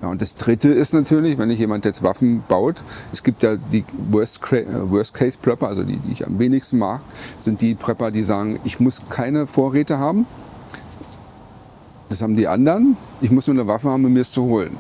[0.02, 3.56] Ja, und das Dritte ist natürlich, wenn nicht jemand jetzt Waffen baut, es gibt ja
[3.56, 7.00] die Worst-Case-Prepper, also die, die ich am wenigsten mag,
[7.40, 10.26] sind die Prepper, die sagen, ich muss keine Vorräte haben.
[12.08, 12.96] Das haben die anderen.
[13.20, 14.76] Ich muss nur eine Waffe haben, um mir es zu holen.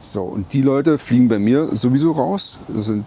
[0.00, 2.58] So, und die Leute fliegen bei mir sowieso raus.
[2.68, 3.04] Das sind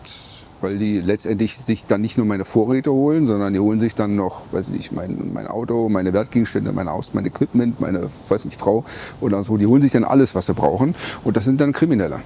[0.62, 4.16] weil die letztendlich sich dann nicht nur meine Vorräte holen, sondern die holen sich dann
[4.16, 8.60] noch, weiß nicht, mein, mein Auto, meine Wertgegenstände, mein Haus, mein Equipment, meine, weiß nicht,
[8.60, 8.84] Frau
[9.22, 9.58] oder so.
[9.58, 10.96] Die holen sich dann alles, was sie brauchen.
[11.24, 12.20] Und das sind dann Kriminelle.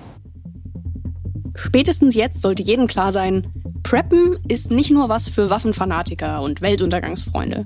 [1.56, 3.48] Spätestens jetzt sollte jedem klar sein,
[3.84, 7.66] Preppen ist nicht nur was für Waffenfanatiker und Weltuntergangsfreunde.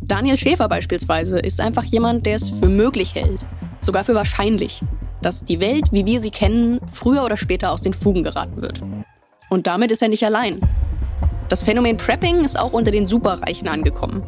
[0.00, 3.46] Daniel Schäfer beispielsweise ist einfach jemand, der es für möglich hält,
[3.80, 4.82] sogar für wahrscheinlich,
[5.22, 8.80] dass die Welt, wie wir sie kennen, früher oder später aus den Fugen geraten wird.
[9.48, 10.60] Und damit ist er nicht allein.
[11.48, 14.24] Das Phänomen Prepping ist auch unter den Superreichen angekommen.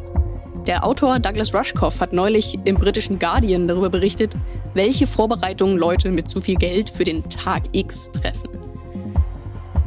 [0.67, 4.35] Der Autor Douglas Rushkoff hat neulich im britischen Guardian darüber berichtet,
[4.73, 8.49] welche Vorbereitungen Leute mit zu viel Geld für den Tag X treffen.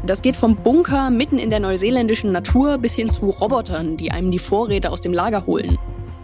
[0.04, 4.32] Das geht vom Bunker mitten in der neuseeländischen Natur bis hin zu Robotern, die einem
[4.32, 5.78] die Vorräte aus dem Lager holen,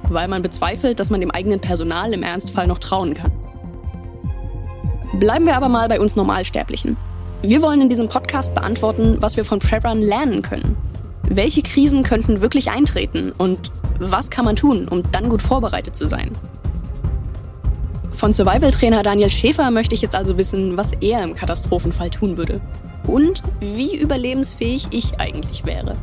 [0.08, 3.30] weil man bezweifelt, dass man dem eigenen Personal im Ernstfall noch trauen kann.
[5.14, 6.96] Bleiben wir aber mal bei uns Normalsterblichen.
[7.40, 10.77] Wir wollen in diesem Podcast beantworten, was wir von Preppern lernen können.
[11.22, 13.70] Welche Krisen könnten wirklich eintreten und
[14.01, 16.33] was kann man tun, um dann gut vorbereitet zu sein?
[18.11, 22.61] Von Survival-Trainer Daniel Schäfer möchte ich jetzt also wissen, was er im Katastrophenfall tun würde
[23.07, 25.96] und wie überlebensfähig ich eigentlich wäre.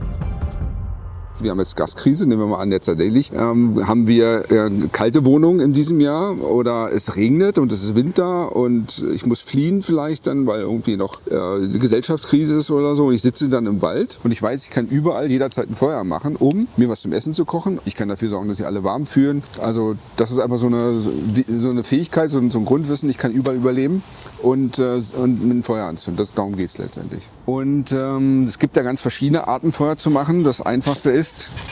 [1.39, 3.31] Wir haben jetzt Gaskrise, nehmen wir mal an, jetzt tatsächlich.
[3.33, 7.95] Ähm, haben wir äh, kalte Wohnungen in diesem Jahr oder es regnet und es ist
[7.95, 12.95] Winter und ich muss fliehen vielleicht dann, weil irgendwie noch äh, die Gesellschaftskrise ist oder
[12.95, 15.75] so und ich sitze dann im Wald und ich weiß, ich kann überall jederzeit ein
[15.75, 17.79] Feuer machen, um mir was zum Essen zu kochen.
[17.83, 19.43] Ich kann dafür sorgen, dass sie alle warm fühlen.
[19.59, 23.17] Also das ist einfach so eine, so eine Fähigkeit, so ein, so ein Grundwissen, ich
[23.17, 24.03] kann überall überleben
[24.41, 26.17] und, äh, und einem Feuer anzünden.
[26.17, 27.23] Das, darum geht es letztendlich.
[27.45, 30.43] Und ähm, es gibt da ganz verschiedene Arten, Feuer zu machen.
[30.43, 31.24] Das einfachste ist.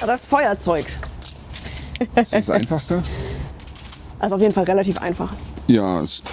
[0.06, 0.86] Das Feuerzeug.
[2.16, 3.04] Das ist das einfachste?
[4.24, 5.32] Ist auf jeden Fall relativ einfach.
[5.68, 6.24] Ja, es,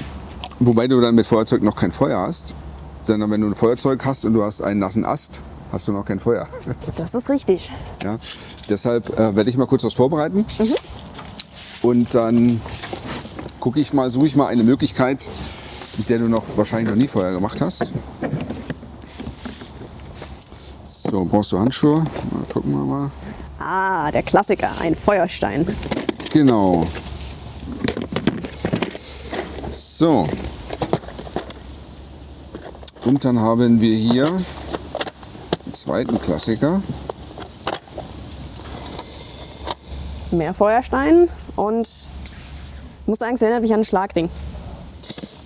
[0.59, 2.55] wobei du dann mit Feuerzeug noch kein Feuer hast.
[3.03, 5.41] Sondern wenn du ein Feuerzeug hast und du hast einen nassen Ast,
[5.73, 6.49] hast du noch kein Feuer.
[6.97, 7.71] Das ist richtig.
[8.03, 8.19] Ja,
[8.69, 10.45] deshalb äh, werde ich mal kurz was vorbereiten.
[10.59, 10.75] Mhm.
[11.83, 12.61] Und dann
[13.59, 15.27] gucke ich mal, suche ich mal eine Möglichkeit,
[15.97, 17.93] mit der du noch wahrscheinlich noch nie Feuer gemacht hast.
[21.11, 22.05] So, brauchst du Handschuhe?
[22.31, 23.11] Mal gucken wir mal.
[23.59, 25.67] Ah, der Klassiker, ein Feuerstein.
[26.33, 26.87] Genau.
[29.73, 30.29] So.
[33.05, 34.27] Und dann haben wir hier
[35.67, 36.81] den zweiten Klassiker.
[40.31, 41.89] Mehr Feuerstein und
[43.07, 44.31] muss sagen, es erinnert mich an einen Schlagring.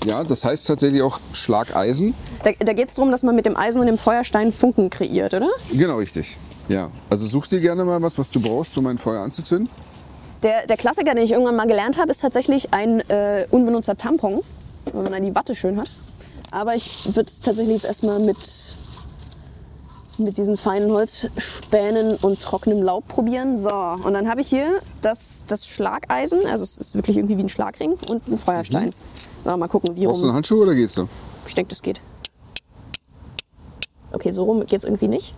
[0.05, 2.15] Ja, das heißt tatsächlich auch Schlageisen.
[2.43, 5.33] Da, da geht es darum, dass man mit dem Eisen und dem Feuerstein Funken kreiert,
[5.35, 5.49] oder?
[5.73, 6.37] Genau, richtig.
[6.69, 9.69] Ja, also such dir gerne mal was, was du brauchst, um ein Feuer anzuzünden.
[10.43, 14.43] Der, der Klassiker, den ich irgendwann mal gelernt habe, ist tatsächlich ein äh, unbenutzter Tampon,
[14.93, 15.91] wenn man dann die Watte schön hat.
[16.51, 18.37] Aber ich würde es tatsächlich jetzt erstmal mit,
[20.19, 23.57] mit diesen feinen Holzspänen und trockenem Laub probieren.
[23.57, 27.43] So, und dann habe ich hier das, das Schlageisen, also es ist wirklich irgendwie wie
[27.43, 28.85] ein Schlagring und ein Feuerstein.
[28.85, 29.24] Mhm.
[29.45, 30.31] So, mal gucken, wie Brauchst du rum.
[30.31, 31.09] einen Handschuh oder geht's so?
[31.47, 32.01] Ich denke, das geht.
[34.13, 35.35] Okay, so rum geht's irgendwie nicht.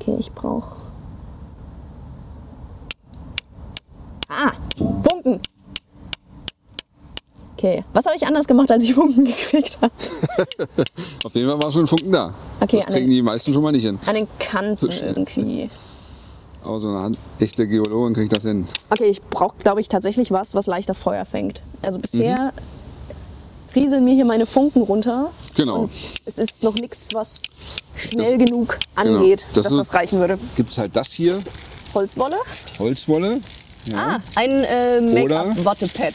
[0.00, 0.76] Okay, ich brauche.
[4.28, 5.40] Ah, Funken!
[7.58, 9.92] Okay, was habe ich anders gemacht, als ich Funken gekriegt habe?
[11.24, 12.32] Auf jeden Fall war schon ein Funken da.
[12.60, 13.98] Okay, das kriegen den- die meisten schon mal nicht hin.
[14.06, 15.68] An den Kanten So irgendwie.
[16.62, 18.66] Aber so eine echte Geologin kriegt das hin.
[18.90, 21.62] Okay, ich brauche, glaube ich, tatsächlich was, was leichter Feuer fängt.
[21.82, 22.52] Also bisher
[23.74, 25.30] rieseln mir hier meine Funken runter.
[25.56, 25.88] Genau.
[26.26, 27.42] Es ist noch nichts, was
[27.96, 30.38] schnell Das- genug angeht, Das dass ist- das reichen würde.
[30.56, 31.38] Gibt es halt das hier,
[31.94, 32.36] Holzwolle?
[32.78, 33.40] Holzwolle.
[33.86, 36.12] Ja, Ah, ein äh, Make-up-Wattepad.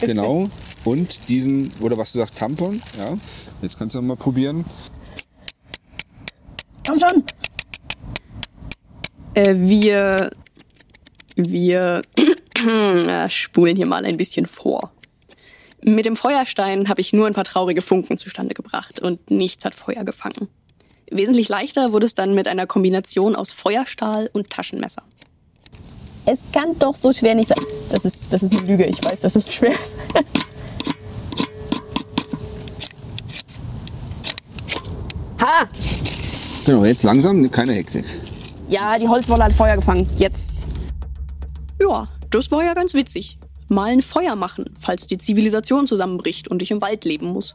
[0.00, 0.48] genau.
[0.84, 2.80] Und diesen, oder was du sagst, Tampon.
[2.98, 3.16] Ja.
[3.62, 4.64] Jetzt kannst du mal probieren.
[6.86, 7.24] Komm schon!
[9.34, 10.30] Äh, wir.
[11.34, 12.02] Wir
[12.66, 14.92] äh, spulen hier mal ein bisschen vor.
[15.82, 19.74] Mit dem Feuerstein habe ich nur ein paar traurige Funken zustande gebracht und nichts hat
[19.74, 20.48] Feuer gefangen.
[21.10, 25.02] Wesentlich leichter wurde es dann mit einer Kombination aus Feuerstahl und Taschenmesser.
[26.26, 27.58] Es kann doch so schwer nicht sein.
[27.90, 29.96] Das ist, das ist eine Lüge, ich weiß, dass es schwer ist.
[35.40, 35.68] ha!
[36.66, 38.04] Genau, jetzt langsam, keine Hektik.
[38.72, 40.08] Ja, die Holzwolle hat Feuer gefangen.
[40.16, 40.64] Jetzt.
[41.78, 43.38] Ja, das war ja ganz witzig.
[43.68, 47.54] Mal ein Feuer machen, falls die Zivilisation zusammenbricht und ich im Wald leben muss.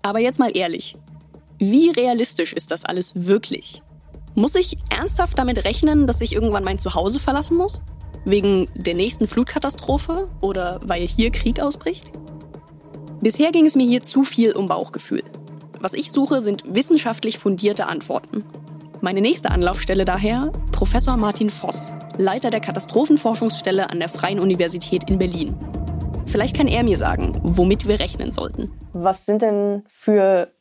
[0.00, 0.96] Aber jetzt mal ehrlich.
[1.58, 3.82] Wie realistisch ist das alles wirklich?
[4.34, 7.82] Muss ich ernsthaft damit rechnen, dass ich irgendwann mein Zuhause verlassen muss?
[8.24, 12.10] Wegen der nächsten Flutkatastrophe oder weil hier Krieg ausbricht?
[13.20, 15.22] Bisher ging es mir hier zu viel um Bauchgefühl.
[15.80, 18.42] Was ich suche, sind wissenschaftlich fundierte Antworten.
[19.04, 25.18] Meine nächste Anlaufstelle daher Professor Martin Voss, Leiter der Katastrophenforschungsstelle an der Freien Universität in
[25.18, 25.54] Berlin.
[26.24, 28.72] Vielleicht kann er mir sagen, womit wir rechnen sollten.
[28.94, 30.53] Was sind denn für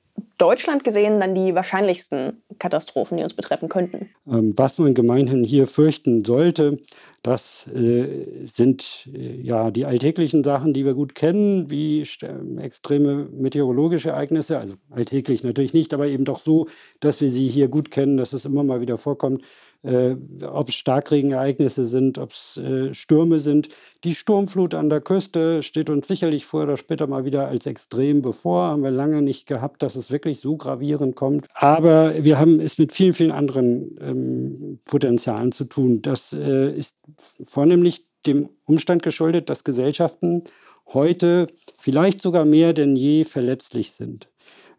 [0.44, 4.10] Deutschland gesehen dann die wahrscheinlichsten Katastrophen, die uns betreffen könnten?
[4.28, 6.80] Ähm, was man gemeinhin hier fürchten sollte,
[7.22, 13.30] das äh, sind äh, ja die alltäglichen Sachen, die wir gut kennen, wie äh, extreme
[13.32, 14.60] meteorologische Ereignisse.
[14.60, 16.68] Also alltäglich natürlich nicht, aber eben doch so,
[17.00, 19.44] dass wir sie hier gut kennen, dass es immer mal wieder vorkommt
[19.84, 20.16] äh,
[20.46, 23.70] ob es Starkregenereignisse sind, ob es äh, Stürme sind.
[24.04, 28.22] Die Sturmflut an der Küste steht uns sicherlich früher oder später mal wieder als extrem
[28.22, 28.68] bevor.
[28.68, 31.46] Haben wir lange nicht gehabt, dass es wirklich so gravierend kommt.
[31.54, 36.02] Aber wir haben es mit vielen, vielen anderen ähm, Potenzialen zu tun.
[36.02, 36.98] Das äh, ist
[37.44, 40.44] vornehmlich dem Umstand geschuldet, dass Gesellschaften
[40.88, 41.48] heute
[41.80, 44.30] vielleicht sogar mehr denn je verletzlich sind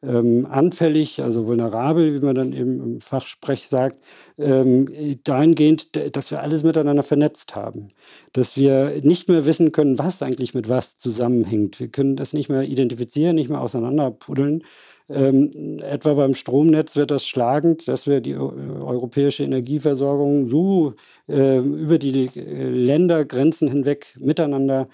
[0.06, 3.96] ähm, anfällig, also vulnerabel, wie man dann eben im Fachsprech sagt,
[4.38, 4.88] ähm,
[5.24, 7.88] dahingehend, dass wir alles miteinander vernetzt haben.
[8.32, 11.80] Dass wir nicht mehr wissen können, was eigentlich mit was zusammenhängt.
[11.80, 14.62] Wir können das nicht mehr identifizieren, nicht mehr auseinanderpuddeln.
[15.10, 20.94] Ähm, etwa beim Stromnetz wird das schlagend, dass wir die europäische Energieversorgung so
[21.28, 24.88] äh, über die äh, Ländergrenzen hinweg miteinander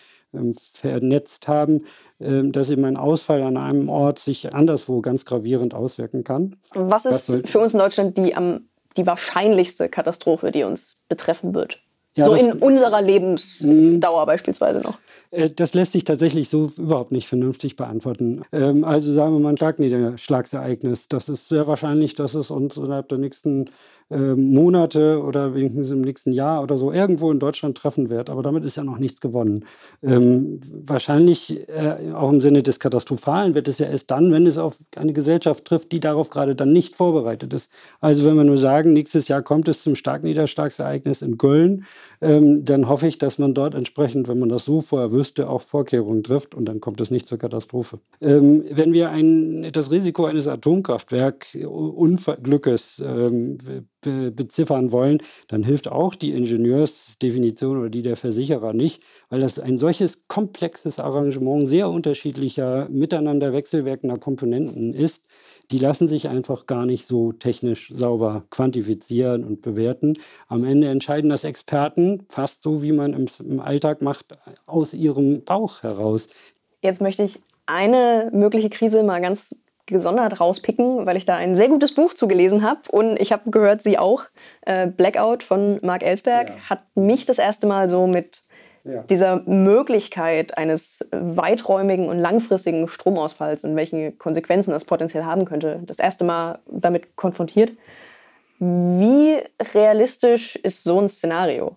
[0.73, 1.85] vernetzt haben,
[2.21, 6.57] ähm, dass eben ein Ausfall an einem Ort sich anderswo ganz gravierend auswirken kann.
[6.75, 11.81] Was ist für uns in Deutschland die, am, die wahrscheinlichste Katastrophe, die uns betreffen wird?
[12.17, 14.99] Ja, so in unserer Lebensdauer beispielsweise noch.
[15.31, 18.43] Äh, das lässt sich tatsächlich so überhaupt nicht vernünftig beantworten.
[18.53, 21.09] Ähm, also sagen wir mal ein Starkniederschlagsereignis.
[21.09, 23.71] Das ist sehr wahrscheinlich, dass es uns innerhalb der nächsten
[24.11, 28.29] ähm, Monate oder wenigstens im nächsten Jahr oder so irgendwo in Deutschland treffen wird.
[28.29, 29.65] Aber damit ist ja noch nichts gewonnen.
[30.03, 34.59] Ähm, wahrscheinlich äh, auch im Sinne des Katastrophalen wird es ja erst dann, wenn es
[34.59, 37.71] auf eine Gesellschaft trifft, die darauf gerade dann nicht vorbereitet ist.
[38.01, 41.85] Also wenn wir nur sagen, nächstes Jahr kommt es zum Starkniederschlagsereignis in Köln,
[42.21, 45.63] ähm, dann hoffe ich, dass man dort entsprechend, wenn man das so vorher wüsste, auch
[45.63, 48.01] Vorkehrungen trifft und dann kommt es nicht zur Katastrophe.
[48.21, 53.59] Ähm, wenn wir ein, das Risiko eines Atomkraftwerk-Unglückes ähm,
[54.01, 59.59] be beziffern wollen, dann hilft auch die Ingenieursdefinition oder die der Versicherer nicht, weil das
[59.59, 65.25] ein solches komplexes Arrangement sehr unterschiedlicher miteinander wechselwirkender Komponenten ist,
[65.71, 70.15] die lassen sich einfach gar nicht so technisch sauber quantifizieren und bewerten.
[70.49, 74.27] Am Ende entscheiden das Experten, fast so wie man im, Alltag macht,
[74.67, 76.27] aus ihrem Bauch heraus.
[76.83, 81.69] Jetzt möchte ich eine mögliche Krise mal ganz gesondert rauspicken, weil ich da ein sehr
[81.69, 84.25] gutes Buch zugelesen habe und ich habe gehört, Sie auch.
[84.63, 86.55] Äh, Blackout von Mark Ellsberg ja.
[86.71, 88.43] hat mich das erste Mal so mit
[88.85, 89.03] ja.
[89.03, 95.99] dieser Möglichkeit eines weiträumigen und langfristigen Stromausfalls und welche Konsequenzen das potenziell haben könnte, das
[95.99, 97.73] erste Mal damit konfrontiert.
[98.59, 99.39] Wie
[99.75, 101.77] realistisch ist so ein Szenario?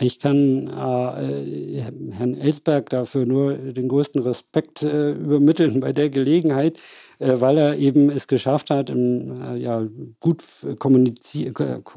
[0.00, 1.82] Ich kann äh,
[2.12, 6.78] Herrn Ellsberg dafür nur den größten Respekt äh, übermitteln bei der Gelegenheit,
[7.18, 9.86] äh, weil er eben es geschafft hat, im äh, ja,
[10.20, 10.42] gut
[10.78, 11.52] kommunizier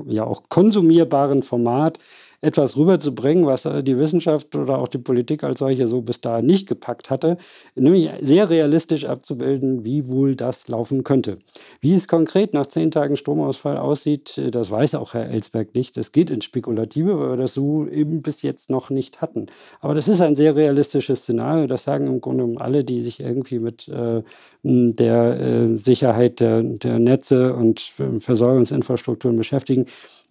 [0.08, 2.00] ja auch konsumierbaren Format
[2.42, 6.68] etwas rüberzubringen, was die Wissenschaft oder auch die Politik als solche so bis dahin nicht
[6.68, 7.38] gepackt hatte,
[7.76, 11.38] nämlich sehr realistisch abzubilden, wie wohl das laufen könnte.
[11.80, 15.98] Wie es konkret nach zehn Tagen Stromausfall aussieht, das weiß auch Herr Ellsberg nicht.
[15.98, 19.48] Das geht ins Spekulative, weil wir das so eben bis jetzt noch nicht hatten.
[19.80, 21.68] Aber das ist ein sehr realistisches Szenario.
[21.68, 24.24] Das sagen im Grunde alle, die sich irgendwie mit äh,
[24.64, 29.86] der äh, Sicherheit der, der Netze und äh, Versorgungsinfrastrukturen beschäftigen.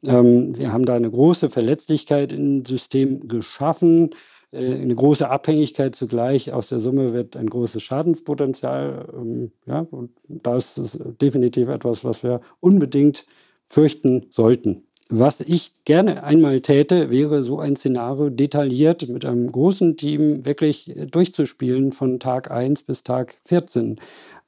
[0.04, 4.10] Ähm, wir haben da eine große Verletzlichkeit im System geschaffen,
[4.52, 6.52] äh, eine große Abhängigkeit zugleich.
[6.52, 9.08] Aus der Summe wird ein großes Schadenspotenzial.
[9.14, 13.26] Ähm, ja, und da ist es definitiv etwas, was wir unbedingt
[13.66, 14.84] fürchten sollten.
[15.12, 20.94] Was ich gerne einmal täte, wäre so ein Szenario detailliert mit einem großen Team wirklich
[21.10, 23.98] durchzuspielen von Tag 1 bis Tag 14.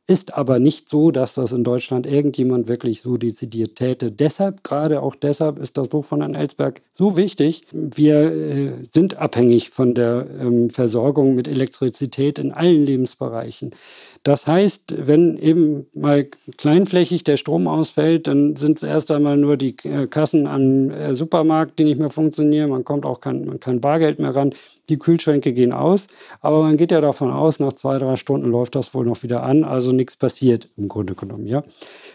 [0.09, 4.11] Ist aber nicht so, dass das in Deutschland irgendjemand wirklich so dezidiert täte.
[4.11, 7.63] Deshalb, gerade auch deshalb, ist das Buch von Herrn Ellsberg so wichtig.
[7.71, 13.77] Wir äh, sind abhängig von der ähm, Versorgung mit Elektrizität in allen Lebensbereichen.
[14.25, 19.57] Das heißt, wenn eben mal kleinflächig der Strom ausfällt, dann sind es erst einmal nur
[19.57, 22.71] die äh, Kassen am äh, Supermarkt, die nicht mehr funktionieren.
[22.71, 24.55] Man kommt auch kein, kein Bargeld mehr ran.
[24.89, 26.07] Die Kühlschränke gehen aus.
[26.41, 29.43] Aber man geht ja davon aus, nach zwei, drei Stunden läuft das wohl noch wieder
[29.43, 29.65] an.
[29.65, 31.49] Also nichts passiert im Grunde genommen.
[31.49, 31.65] Ja?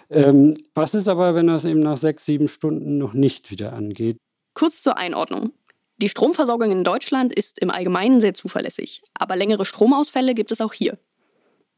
[0.09, 4.15] Ähm, was ist aber, wenn das eben nach sechs, sieben Stunden noch nicht wieder angeht?
[4.53, 5.51] Kurz zur Einordnung.
[5.97, 10.73] Die Stromversorgung in Deutschland ist im Allgemeinen sehr zuverlässig, aber längere Stromausfälle gibt es auch
[10.73, 10.99] hier.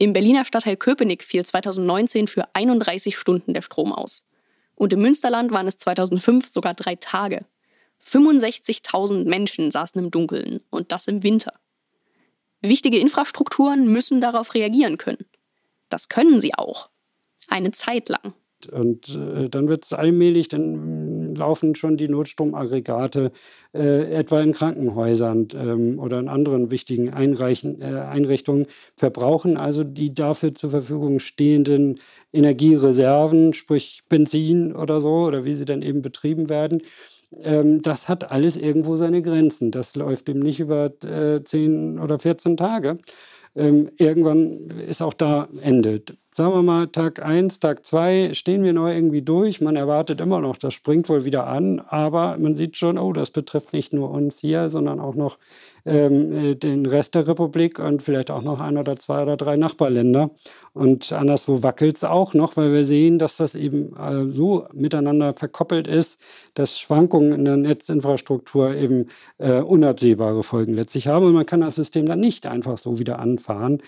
[0.02, 4.26] Im Berliner Stadtteil Köpenick fiel 2019 für 31 Stunden der Strom aus.
[4.76, 7.46] Und im Münsterland waren es 2005 sogar drei Tage.
[8.02, 11.52] 65.000 Menschen saßen im Dunkeln und das im Winter.
[12.62, 15.26] Wichtige Infrastrukturen müssen darauf reagieren können.
[15.90, 16.90] Das können sie auch.
[17.50, 18.34] Eine Zeit lang.
[18.72, 21.09] Und äh, dann wird es allmählich, dann
[21.40, 23.32] laufen schon die Notstromaggregate
[23.74, 30.14] äh, etwa in Krankenhäusern ähm, oder in anderen wichtigen Einreichen, äh, Einrichtungen, verbrauchen also die
[30.14, 32.00] dafür zur Verfügung stehenden
[32.32, 36.84] Energiereserven, sprich Benzin oder so, oder wie sie dann eben betrieben werden.
[37.42, 39.72] Ähm, das hat alles irgendwo seine Grenzen.
[39.72, 43.00] Das läuft eben nicht über äh, 10 oder 14 Tage.
[43.56, 46.02] Ähm, irgendwann ist auch da Ende
[46.40, 49.60] sagen wir mal, Tag 1, Tag 2 stehen wir noch irgendwie durch.
[49.60, 51.82] Man erwartet immer noch, das springt wohl wieder an.
[51.82, 55.38] Aber man sieht schon, oh, das betrifft nicht nur uns hier, sondern auch noch
[55.86, 59.58] ähm, äh, den Rest der Republik und vielleicht auch noch ein oder zwei oder drei
[59.58, 60.30] Nachbarländer.
[60.72, 65.34] Und anderswo wackelt es auch noch, weil wir sehen, dass das eben äh, so miteinander
[65.34, 66.22] verkoppelt ist,
[66.54, 69.08] dass Schwankungen in der Netzinfrastruktur eben
[69.40, 71.26] äh, unabsehbare Folgen letztlich haben.
[71.26, 73.82] Und man kann das System dann nicht einfach so wieder anfahren.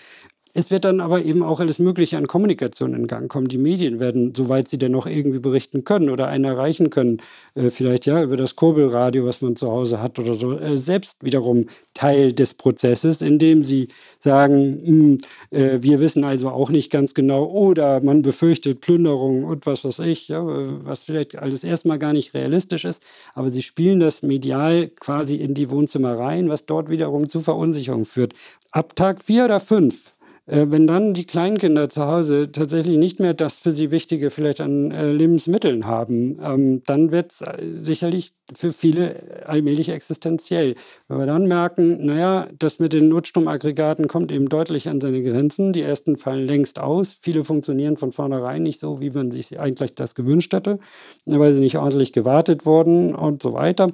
[0.54, 3.48] Es wird dann aber eben auch alles Mögliche an Kommunikation in Gang kommen.
[3.48, 7.22] Die Medien werden, soweit sie denn noch irgendwie berichten können oder einen erreichen können,
[7.54, 11.24] äh, vielleicht ja über das Kurbelradio, was man zu Hause hat oder so, äh, selbst
[11.24, 13.88] wiederum Teil des Prozesses, indem sie
[14.20, 15.18] sagen, mh, hm,
[15.52, 20.00] äh, wir wissen also auch nicht ganz genau oder man befürchtet Plünderung und was weiß
[20.00, 23.02] ich, ja, was vielleicht alles erstmal gar nicht realistisch ist,
[23.34, 28.04] aber sie spielen das medial quasi in die Wohnzimmer rein, was dort wiederum zu Verunsicherung
[28.04, 28.34] führt.
[28.70, 30.12] Ab Tag vier oder fünf
[30.46, 34.90] wenn dann die Kleinkinder zu Hause tatsächlich nicht mehr das für sie Wichtige vielleicht an
[34.90, 40.74] äh, Lebensmitteln haben, ähm, dann wird es äh, sicherlich für viele allmählich existenziell.
[41.08, 45.72] Wenn wir dann merken, naja, das mit den Notstromaggregaten kommt eben deutlich an seine Grenzen.
[45.72, 47.16] Die ersten fallen längst aus.
[47.20, 50.78] Viele funktionieren von vornherein nicht so, wie man sich eigentlich das gewünscht hätte,
[51.24, 53.90] weil sie nicht ordentlich gewartet wurden und so weiter.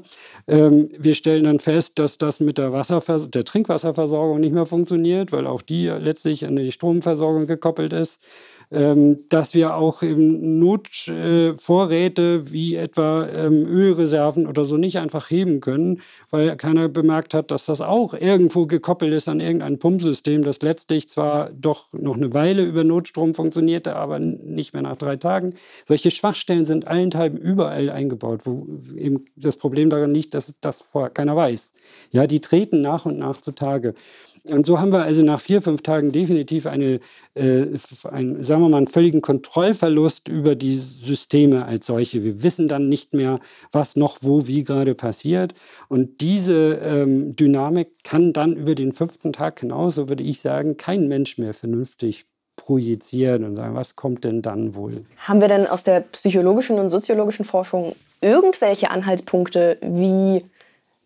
[0.47, 5.33] Ähm, wir stellen dann fest, dass das mit der, Wasservers der Trinkwasserversorgung nicht mehr funktioniert,
[5.33, 8.21] weil auch die letztlich natürlich an die Stromversorgung gekoppelt ist,
[8.71, 16.03] ähm, dass wir auch Notvorräte wie etwa ähm, Ölreserven oder so nicht einfach heben können,
[16.31, 21.09] weil keiner bemerkt hat, dass das auch irgendwo gekoppelt ist an irgendein Pumpsystem, das letztlich
[21.09, 25.55] zwar doch noch eine Weile über Notstrom funktionierte, aber nicht mehr nach drei Tagen.
[25.87, 31.11] Solche Schwachstellen sind allenthalben überall eingebaut, wo eben das Problem daran liegt, dass das vorher
[31.11, 31.73] keiner weiß.
[32.11, 33.95] Ja, die treten nach und nach zutage.
[34.51, 37.01] Und so haben wir also nach vier, fünf Tagen definitiv eine,
[37.35, 37.67] äh,
[38.11, 42.25] ein, sagen wir mal, einen völligen Kontrollverlust über die Systeme als solche.
[42.25, 43.41] Wir wissen dann nicht mehr,
[43.73, 45.55] was noch wo wie gerade passiert.
[45.89, 50.77] Und diese ähm, Dynamik kann dann über den fünften Tag hinaus, so würde ich sagen,
[50.77, 55.05] kein Mensch mehr vernünftig projizieren und sagen, was kommt denn dann wohl?
[55.19, 60.45] Haben wir denn aus der psychologischen und soziologischen Forschung irgendwelche Anhaltspunkte, wie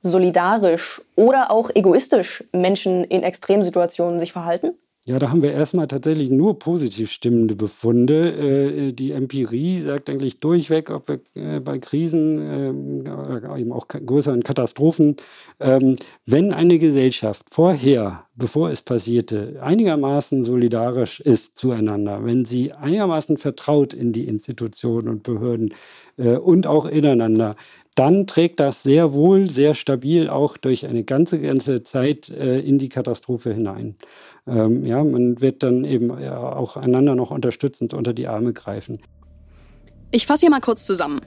[0.02, 4.74] solidarisch oder auch egoistisch Menschen in Extremsituationen sich verhalten?
[5.04, 8.88] Ja, da haben wir erstmal tatsächlich nur positiv stimmende Befunde.
[8.88, 14.44] Äh, die Empirie sagt eigentlich durchweg, ob wir äh, bei Krisen, äh, eben auch größeren
[14.44, 15.16] Katastrophen,
[15.58, 23.38] ähm, wenn eine Gesellschaft vorher, bevor es passierte, einigermaßen solidarisch ist zueinander, wenn sie einigermaßen
[23.38, 25.74] vertraut in die Institutionen und Behörden
[26.16, 27.56] und auch ineinander,
[27.94, 32.78] dann trägt das sehr wohl, sehr stabil auch durch eine ganze, ganze Zeit äh, in
[32.78, 33.96] die Katastrophe hinein.
[34.46, 39.00] Ähm, ja, man wird dann eben ja, auch einander noch unterstützend unter die Arme greifen.
[40.10, 41.20] Ich fasse hier mal kurz zusammen.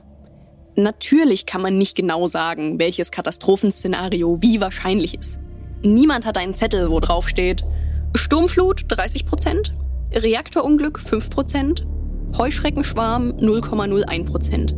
[0.76, 5.40] Natürlich kann man nicht genau sagen, welches Katastrophenszenario wie wahrscheinlich ist.
[5.84, 7.64] Niemand hat einen Zettel, wo drauf steht
[8.16, 9.74] Sturmflut 30 Prozent,
[10.14, 11.86] Reaktorunglück 5 Prozent,
[12.38, 14.76] Heuschreckenschwarm 0,01 Prozent.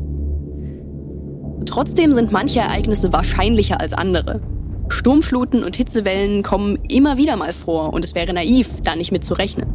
[1.65, 4.41] Trotzdem sind manche Ereignisse wahrscheinlicher als andere.
[4.89, 9.26] Sturmfluten und Hitzewellen kommen immer wieder mal vor und es wäre naiv, da nicht mit
[9.26, 9.74] zu rechnen.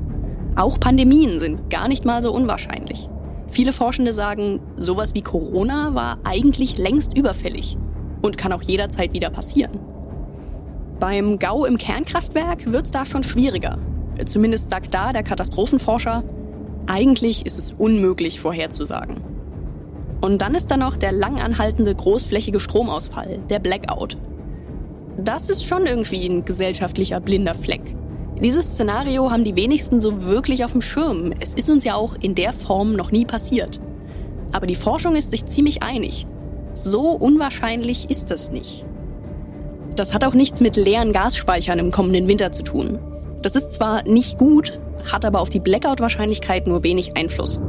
[0.55, 3.09] Auch Pandemien sind gar nicht mal so unwahrscheinlich.
[3.49, 7.76] Viele Forschende sagen, sowas wie Corona war eigentlich längst überfällig
[8.22, 9.78] und kann auch jederzeit wieder passieren.
[11.01, 13.78] Beim GAU im Kernkraftwerk wird es da schon schwieriger.
[14.24, 16.22] Zumindest sagt da der Katastrophenforscher,
[16.87, 19.32] eigentlich ist es unmöglich vorherzusagen.
[20.23, 24.16] Und dann ist da noch der lang anhaltende großflächige Stromausfall, der Blackout.
[25.18, 27.97] Das ist schon irgendwie ein gesellschaftlicher blinder Fleck.
[28.41, 31.33] Dieses Szenario haben die wenigsten so wirklich auf dem Schirm.
[31.41, 33.81] Es ist uns ja auch in der Form noch nie passiert.
[34.53, 36.27] Aber die Forschung ist sich ziemlich einig.
[36.73, 38.85] So unwahrscheinlich ist das nicht.
[39.97, 43.01] Das hat auch nichts mit leeren Gasspeichern im kommenden Winter zu tun.
[43.43, 44.79] Das ist zwar nicht gut,
[45.11, 47.61] hat aber auf die Blackout-Wahrscheinlichkeit nur wenig Einfluss.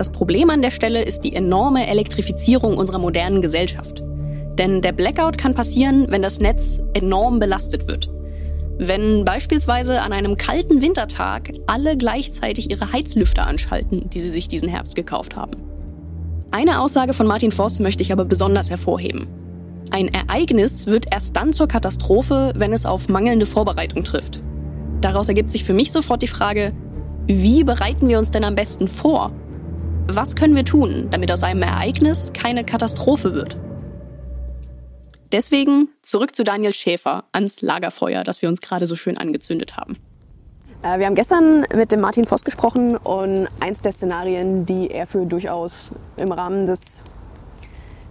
[0.00, 4.02] Das Problem an der Stelle ist die enorme Elektrifizierung unserer modernen Gesellschaft.
[4.56, 8.08] Denn der Blackout kann passieren, wenn das Netz enorm belastet wird.
[8.78, 14.70] Wenn beispielsweise an einem kalten Wintertag alle gleichzeitig ihre Heizlüfter anschalten, die sie sich diesen
[14.70, 15.58] Herbst gekauft haben.
[16.50, 19.26] Eine Aussage von Martin Voss möchte ich aber besonders hervorheben.
[19.90, 24.42] Ein Ereignis wird erst dann zur Katastrophe, wenn es auf mangelnde Vorbereitung trifft.
[25.02, 26.72] Daraus ergibt sich für mich sofort die Frage,
[27.26, 29.30] wie bereiten wir uns denn am besten vor?
[30.06, 33.56] Was können wir tun, damit aus einem Ereignis keine Katastrophe wird?
[35.32, 39.96] Deswegen zurück zu Daniel Schäfer ans Lagerfeuer, das wir uns gerade so schön angezündet haben.
[40.82, 45.06] Äh, wir haben gestern mit dem Martin Voss gesprochen und eins der Szenarien, die er
[45.06, 47.04] für durchaus im Rahmen des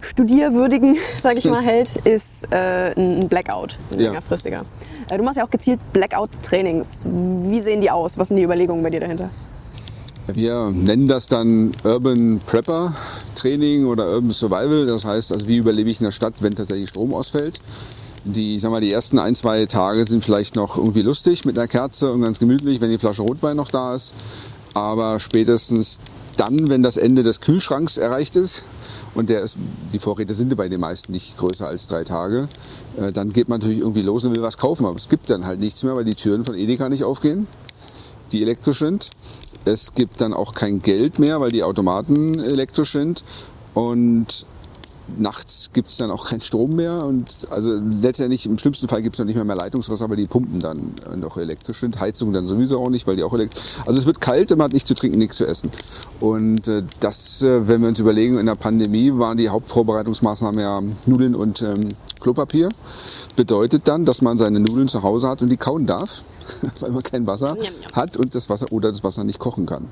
[0.00, 4.06] Studierwürdigen, sage ich mal, hält, ist äh, ein Blackout, ein Ja.
[4.06, 4.64] längerfristiger.
[5.10, 7.04] Äh, du machst ja auch gezielt Blackout-Trainings.
[7.06, 8.16] Wie sehen die aus?
[8.16, 9.28] Was sind die Überlegungen bei dir dahinter?
[10.34, 12.94] Wir nennen das dann Urban Prepper
[13.34, 14.86] Training oder Urban Survival.
[14.86, 17.60] Das heißt, also wie überlebe ich in der Stadt, wenn tatsächlich Strom ausfällt.
[18.24, 21.58] Die, ich sag mal, die ersten ein, zwei Tage sind vielleicht noch irgendwie lustig mit
[21.58, 24.14] einer Kerze und ganz gemütlich, wenn die Flasche Rotwein noch da ist.
[24.74, 25.98] Aber spätestens
[26.36, 28.62] dann, wenn das Ende des Kühlschranks erreicht ist,
[29.14, 29.56] und der ist,
[29.92, 32.48] die Vorräte sind bei den meisten nicht größer als drei Tage,
[32.96, 34.86] äh, dann geht man natürlich irgendwie los und will was kaufen.
[34.86, 37.46] Aber es gibt dann halt nichts mehr, weil die Türen von Edeka nicht aufgehen,
[38.32, 39.10] die elektrisch sind.
[39.64, 43.24] Es gibt dann auch kein Geld mehr, weil die Automaten elektrisch sind.
[43.74, 44.46] Und
[45.18, 47.04] nachts gibt es dann auch keinen Strom mehr.
[47.04, 50.26] Und also letztendlich im schlimmsten Fall gibt es noch nicht mehr, mehr Leitungswasser, weil die
[50.26, 52.00] Pumpen dann noch elektrisch sind.
[52.00, 54.72] Heizung dann sowieso auch nicht, weil die auch elektrisch Also es wird kalt, man hat
[54.72, 55.70] nichts zu trinken, nichts zu essen.
[56.20, 60.82] Und äh, das, äh, wenn wir uns überlegen, in der Pandemie waren die Hauptvorbereitungsmaßnahmen ja
[61.06, 61.88] Nudeln und ähm,
[62.20, 62.68] Klopapier.
[63.36, 66.22] Bedeutet dann, dass man seine Nudeln zu Hause hat und die kauen darf,
[66.80, 67.56] weil man kein Wasser
[67.92, 69.88] hat und das Wasser oder das Wasser nicht kochen kann.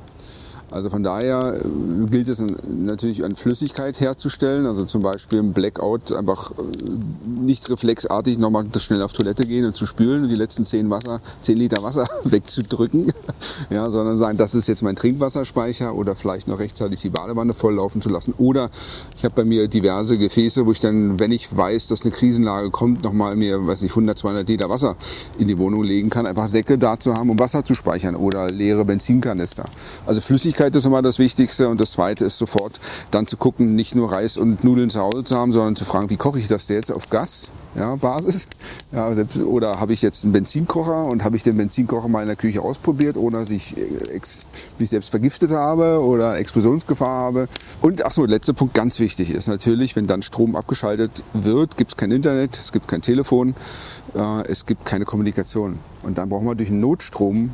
[0.71, 6.13] Also von daher äh, gilt es natürlich an Flüssigkeit herzustellen, also zum Beispiel im Blackout
[6.13, 10.67] einfach äh, nicht reflexartig nochmal schnell auf Toilette gehen und zu spülen und die letzten
[10.67, 13.13] 10, Wasser, 10 Liter Wasser wegzudrücken,
[13.71, 18.03] ja, sondern sagen, das ist jetzt mein Trinkwasserspeicher oder vielleicht noch rechtzeitig die Badewanne volllaufen
[18.03, 18.35] zu lassen.
[18.37, 18.69] Oder
[19.17, 22.71] ich habe bei mir diverse Gefäße, wo ich dann, wenn ich weiß, dass eine Krisenlage
[22.71, 24.97] kommt, nochmal mir, weiß nicht, 100, 200 Liter Wasser
[25.39, 28.49] in die Wohnung legen kann, einfach Säcke da zu haben, um Wasser zu speichern oder
[28.49, 29.65] leere Benzinkanister.
[30.05, 32.81] Also Flüssigkeit ist immer das Wichtigste und das Zweite ist sofort
[33.11, 36.11] dann zu gucken, nicht nur Reis und Nudeln zu Hause zu haben, sondern zu fragen,
[36.11, 37.51] wie koche ich das jetzt auf Gas?
[37.75, 38.49] Ja, Basis.
[38.93, 39.09] Ja,
[39.45, 42.63] oder habe ich jetzt einen Benzinkocher und habe ich den Benzinkocher mal in der Küche
[42.63, 44.21] ausprobiert, ohne dass ich äh,
[44.79, 47.49] mich selbst vergiftet habe oder Explosionsgefahr habe.
[47.81, 51.93] Und ach so, letzter Punkt, ganz wichtig ist natürlich, wenn dann Strom abgeschaltet wird, gibt
[51.93, 53.55] es kein Internet, es gibt kein Telefon,
[54.15, 55.79] äh, es gibt keine Kommunikation.
[56.03, 57.51] Und dann braucht man durch einen Notstrom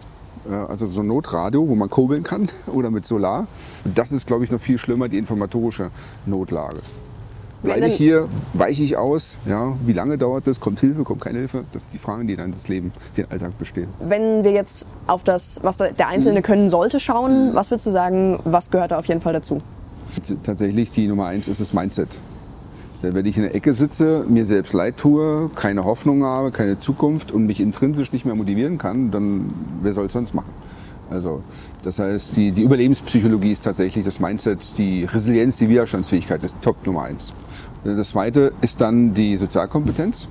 [0.50, 3.46] also so ein Notradio, wo man kurbeln kann oder mit Solar.
[3.94, 5.90] Das ist, glaube ich, noch viel schlimmer, die informatorische
[6.26, 6.80] Notlage.
[7.62, 9.38] Bleibe ich hier, weiche ich aus?
[9.46, 10.60] Ja, wie lange dauert das?
[10.60, 11.64] Kommt Hilfe, kommt keine Hilfe?
[11.72, 13.88] Das sind die Fragen, die dann das Leben, den Alltag bestehen.
[14.00, 18.38] Wenn wir jetzt auf das, was der Einzelne können sollte, schauen, was würdest du sagen,
[18.44, 19.62] was gehört da auf jeden Fall dazu?
[20.42, 22.08] Tatsächlich die Nummer eins ist das Mindset.
[23.12, 27.32] Wenn ich in der Ecke sitze, mir selbst leid tue, keine Hoffnung habe, keine Zukunft
[27.32, 29.52] und mich intrinsisch nicht mehr motivieren kann, dann
[29.82, 30.50] wer soll es sonst machen?
[31.10, 31.42] Also
[31.82, 36.86] das heißt, die, die Überlebenspsychologie ist tatsächlich das Mindset, die Resilienz, die Widerstandsfähigkeit ist Top
[36.86, 37.34] Nummer eins.
[37.84, 40.28] Das zweite ist dann die Sozialkompetenz,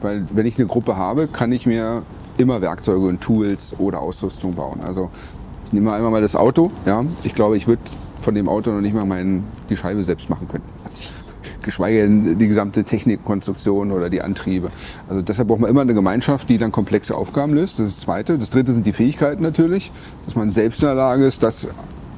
[0.00, 2.02] weil wenn ich eine Gruppe habe, kann ich mir
[2.38, 4.80] immer Werkzeuge und Tools oder Ausrüstung bauen.
[4.82, 5.10] Also
[5.66, 6.70] ich nehme einmal mal das Auto.
[6.86, 7.82] Ja, ich glaube, ich würde
[8.20, 10.64] von dem Auto noch nicht mal mein, die Scheibe selbst machen können
[11.64, 14.70] geschweige denn die gesamte Technikkonstruktion oder die Antriebe.
[15.08, 17.78] Also deshalb braucht man immer eine Gemeinschaft, die dann komplexe Aufgaben löst.
[17.78, 18.38] Das ist das Zweite.
[18.38, 19.90] Das Dritte sind die Fähigkeiten natürlich,
[20.24, 21.68] dass man selbst in der Lage ist, das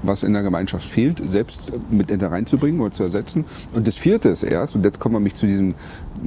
[0.02, 3.44] was in der Gemeinschaft fehlt, selbst mit reinzubringen oder zu ersetzen.
[3.74, 5.74] Und das vierte ist erst, und jetzt kommen wir mich zu diesem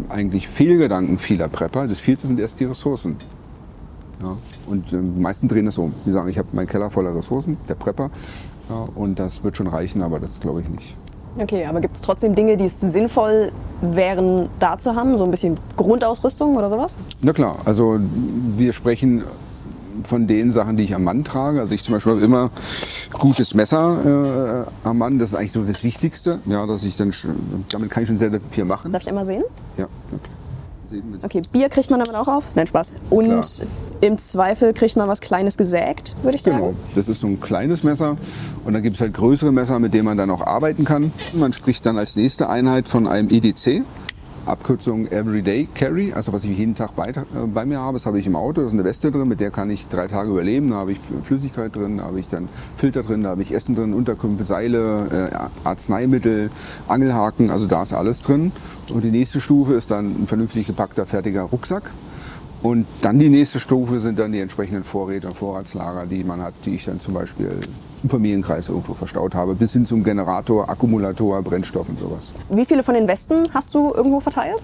[0.10, 3.16] eigentlich Fehlgedanken vieler Prepper, das vierte sind erst die Ressourcen.
[4.22, 5.94] Ja, und äh, die meisten drehen das um.
[6.06, 8.12] Die sagen, ich habe meinen Keller voller Ressourcen, der Prepper,
[8.70, 10.96] ja, und das wird schon reichen, aber das glaube ich nicht.
[11.42, 15.16] Okay, aber gibt es trotzdem Dinge, die es sinnvoll wären, da zu haben?
[15.18, 16.98] So ein bisschen Grundausrüstung oder sowas?
[17.22, 17.98] Na klar, also
[18.58, 19.24] wir sprechen
[20.04, 21.60] von den Sachen, die ich am Mann trage.
[21.60, 22.52] Also ich zum Beispiel habe immer
[23.14, 25.20] gutes Messer äh, am Mann.
[25.20, 26.40] Das ist eigentlich so das Wichtigste.
[26.46, 27.14] Ja, dass ich dann
[27.72, 28.92] damit kann ich schon sehr viel machen.
[28.92, 29.44] Darf ich einmal sehen?
[29.78, 30.20] Ja, klar.
[30.86, 31.20] Sehen.
[31.22, 32.48] Okay, Bier kriegt man damit auch auf?
[32.56, 32.94] Nein, Spaß.
[33.10, 33.42] Und Klar.
[34.02, 36.58] Im Zweifel kriegt man was Kleines gesägt, würde ich sagen.
[36.58, 38.18] Genau, das ist so ein kleines Messer
[38.66, 41.12] und dann gibt es halt größere Messer, mit denen man dann auch arbeiten kann.
[41.34, 43.84] Man spricht dann als nächste Einheit von einem EDC,
[44.46, 47.24] Abkürzung Everyday Carry, also was ich jeden Tag bei, äh,
[47.54, 47.94] bei mir habe.
[47.94, 50.08] Das habe ich im Auto, da ist eine Weste drin, mit der kann ich drei
[50.08, 50.72] Tage überleben.
[50.72, 53.76] Da habe ich Flüssigkeit drin, da habe ich dann Filter drin, da habe ich Essen
[53.76, 56.50] drin, Unterkünfte, Seile, äh, Arzneimittel,
[56.88, 58.52] Angelhaken, also da ist alles drin.
[58.92, 61.92] Und die nächste Stufe ist dann ein vernünftig gepackter, fertiger Rucksack.
[62.62, 66.54] Und dann die nächste Stufe sind dann die entsprechenden Vorräte und Vorratslager, die man hat,
[66.66, 67.62] die ich dann zum Beispiel
[68.04, 72.34] im Familienkreis irgendwo verstaut habe, bis hin zum Generator, Akkumulator, Brennstoff und sowas.
[72.50, 74.62] Wie viele von den Westen hast du irgendwo verteilt?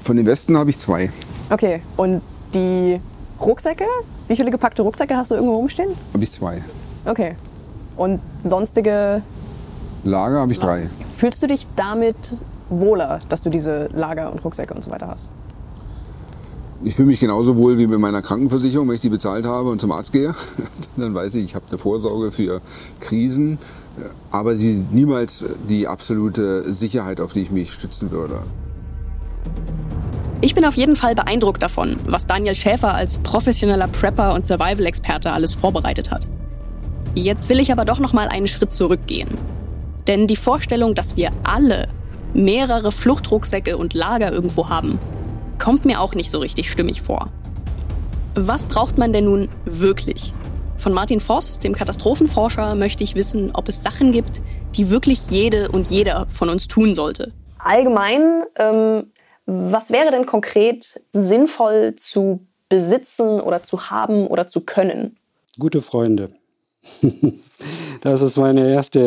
[0.00, 1.10] Von den Westen habe ich zwei.
[1.50, 2.22] Okay, und
[2.54, 3.00] die
[3.40, 3.84] Rucksäcke?
[4.28, 5.90] Wie viele gepackte Rucksäcke hast du irgendwo rumstehen?
[6.12, 6.62] Habe ich zwei.
[7.04, 7.36] Okay.
[7.96, 9.22] Und sonstige
[10.04, 10.88] Lager habe ich drei.
[11.16, 12.16] Fühlst du dich damit
[12.68, 15.30] wohler, dass du diese Lager und Rucksäcke und so weiter hast?
[16.84, 19.80] Ich fühle mich genauso wohl wie mit meiner Krankenversicherung, wenn ich die bezahlt habe und
[19.80, 20.34] zum Arzt gehe.
[20.96, 22.60] Dann weiß ich, ich habe eine Vorsorge für
[23.00, 23.58] Krisen,
[24.30, 28.42] aber sie sind niemals die absolute Sicherheit, auf die ich mich stützen würde.
[30.42, 35.32] Ich bin auf jeden Fall beeindruckt davon, was Daniel Schäfer als professioneller Prepper und Survival-Experte
[35.32, 36.28] alles vorbereitet hat.
[37.14, 39.30] Jetzt will ich aber doch noch mal einen Schritt zurückgehen.
[40.06, 41.88] Denn die Vorstellung, dass wir alle
[42.34, 44.98] mehrere Fluchtrucksäcke und Lager irgendwo haben,
[45.58, 47.30] kommt mir auch nicht so richtig stimmig vor.
[48.34, 50.32] Was braucht man denn nun wirklich?
[50.76, 54.42] Von Martin Voss, dem Katastrophenforscher, möchte ich wissen, ob es Sachen gibt,
[54.74, 57.32] die wirklich jede und jeder von uns tun sollte.
[57.58, 59.12] Allgemein, ähm,
[59.46, 65.16] was wäre denn konkret sinnvoll zu besitzen oder zu haben oder zu können?
[65.58, 66.30] Gute Freunde.
[68.02, 69.00] Das ist meine erste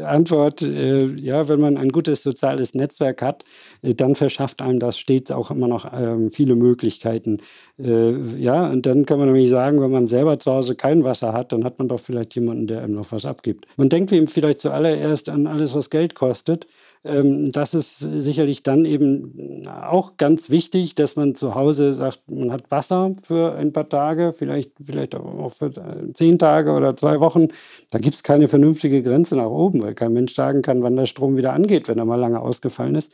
[0.00, 0.60] äh, Antwort.
[0.62, 3.44] Äh, ja, wenn man ein gutes soziales Netzwerk hat,
[3.82, 7.38] äh, dann verschafft einem das stets auch immer noch ähm, viele Möglichkeiten.
[7.78, 11.32] Äh, ja, und dann kann man nämlich sagen, wenn man selber zu Hause kein Wasser
[11.32, 13.66] hat, dann hat man doch vielleicht jemanden, der einem noch was abgibt.
[13.76, 16.66] Man denkt ihm vielleicht zuallererst an alles, was Geld kostet.
[17.04, 22.52] Ähm, das ist sicherlich dann eben auch ganz wichtig, dass man zu Hause sagt, man
[22.52, 27.20] hat Wasser für ein paar Tage, vielleicht, vielleicht auch für äh, zehn Tage oder zwei
[27.20, 27.48] Wochen.
[27.90, 31.06] Da gibt es keine vernünftige Grenze nach oben, weil kein Mensch sagen kann, wann der
[31.06, 33.12] Strom wieder angeht, wenn er mal lange ausgefallen ist.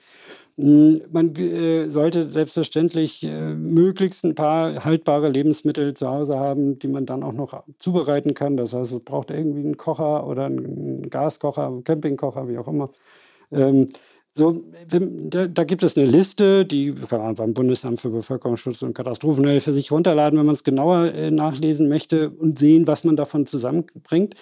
[0.57, 6.87] Hm, man äh, sollte selbstverständlich äh, möglichst ein paar haltbare Lebensmittel zu Hause haben, die
[6.87, 8.57] man dann auch noch zubereiten kann.
[8.57, 12.91] Das heißt, es braucht irgendwie einen Kocher oder einen Gaskocher, einen Campingkocher, wie auch immer.
[13.53, 13.88] Ähm,
[14.36, 18.92] so, da, da, gibt es eine Liste, die kann man beim Bundesamt für Bevölkerungsschutz und
[18.92, 23.47] Katastrophenhilfe sich runterladen, wenn man es genauer äh, nachlesen möchte und sehen, was man davon
[23.47, 24.34] zusammenbringt.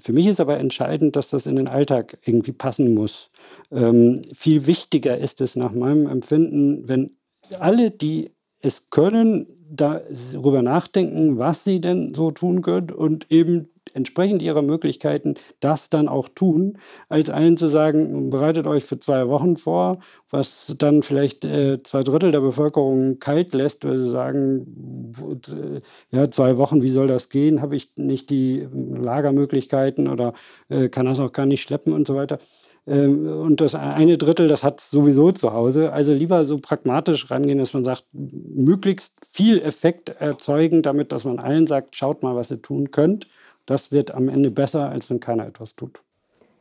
[0.00, 3.30] Für mich ist aber entscheidend, dass das in den Alltag irgendwie passen muss.
[3.72, 7.16] Ähm, viel wichtiger ist es nach meinem Empfinden, wenn
[7.58, 8.30] alle, die
[8.60, 15.34] es können, darüber nachdenken, was sie denn so tun können und eben entsprechend ihrer Möglichkeiten
[15.60, 16.78] das dann auch tun,
[17.08, 19.98] als allen zu sagen, bereitet euch für zwei Wochen vor,
[20.30, 25.12] was dann vielleicht äh, zwei Drittel der Bevölkerung kalt lässt, weil sie sagen,
[25.48, 25.80] äh,
[26.16, 27.60] ja, zwei Wochen, wie soll das gehen?
[27.60, 30.32] Habe ich nicht die Lagermöglichkeiten oder
[30.68, 32.38] äh, kann das auch gar nicht schleppen und so weiter.
[32.86, 35.92] Ähm, und das eine Drittel, das hat sowieso zu Hause.
[35.92, 41.38] Also lieber so pragmatisch rangehen, dass man sagt, möglichst viel Effekt erzeugen, damit, dass man
[41.38, 43.26] allen sagt, schaut mal, was ihr tun könnt.
[43.66, 46.00] Das wird am Ende besser, als wenn keiner etwas tut.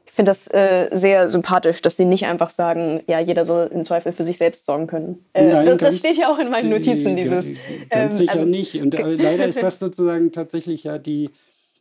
[0.05, 3.83] Ich finde das äh, sehr sympathisch, dass Sie nicht einfach sagen, ja, jeder soll im
[3.83, 5.25] Zweifel für sich selbst sorgen können.
[5.33, 7.47] Äh, Nein, das, das, steht ja auch in meinen Notizen, dieses.
[7.89, 8.75] Ganz ähm, sicher also, nicht.
[8.79, 11.31] Und äh, leider ist das sozusagen tatsächlich ja die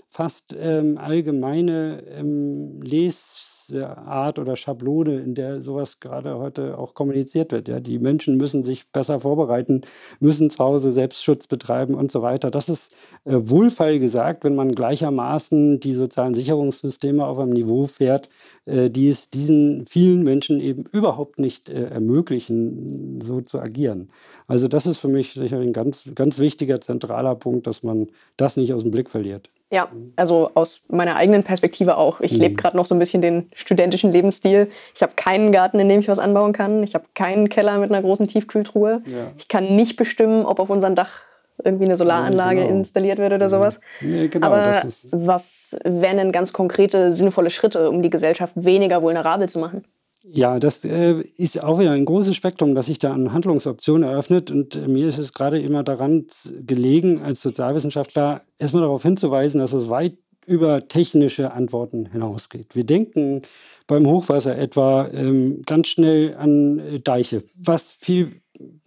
[0.09, 7.53] fast ähm, allgemeine ähm, Les- Art oder Schablone, in der sowas gerade heute auch kommuniziert
[7.53, 7.69] wird.
[7.69, 9.83] Ja, die Menschen müssen sich besser vorbereiten,
[10.21, 12.51] müssen zu Hause Selbstschutz betreiben und so weiter.
[12.51, 12.93] Das ist
[13.25, 18.29] äh, wohlfeil gesagt, wenn man gleichermaßen die sozialen Sicherungssysteme auf einem Niveau fährt,
[18.67, 24.11] äh, die es diesen vielen Menschen eben überhaupt nicht äh, ermöglichen, so zu agieren.
[24.47, 28.57] Also das ist für mich sicherlich ein ganz, ganz wichtiger, zentraler Punkt, dass man das
[28.57, 29.51] nicht aus dem Blick verliert.
[29.73, 32.21] Ja, also aus meiner eigenen Perspektive auch.
[32.21, 32.41] Ich mhm.
[32.41, 34.71] lebe gerade noch so ein bisschen den studentischen Lebensstil.
[34.95, 36.83] Ich habe keinen Garten, in dem ich was anbauen kann.
[36.83, 39.03] Ich habe keinen Keller mit einer großen Tiefkühltruhe.
[39.07, 39.33] Ja.
[39.39, 41.23] Ich kann nicht bestimmen, ob auf unserem Dach
[41.65, 42.79] irgendwie eine Solaranlage ja, genau.
[42.81, 43.51] installiert wird oder mhm.
[43.51, 43.81] sowas.
[44.03, 49.49] Nee, genau, Aber was wären denn ganz konkrete, sinnvolle Schritte, um die Gesellschaft weniger vulnerabel
[49.49, 49.85] zu machen?
[50.25, 54.51] Ja, das äh, ist auch wieder ein großes Spektrum, das sich da an Handlungsoptionen eröffnet.
[54.51, 56.27] Und äh, mir ist es gerade immer daran
[56.65, 60.17] gelegen, als Sozialwissenschaftler erstmal darauf hinzuweisen, dass es weit
[60.47, 62.75] über technische Antworten hinausgeht.
[62.75, 63.43] Wir denken
[63.87, 67.43] beim Hochwasser etwa ähm, ganz schnell an äh, Deiche.
[67.57, 68.43] Was viel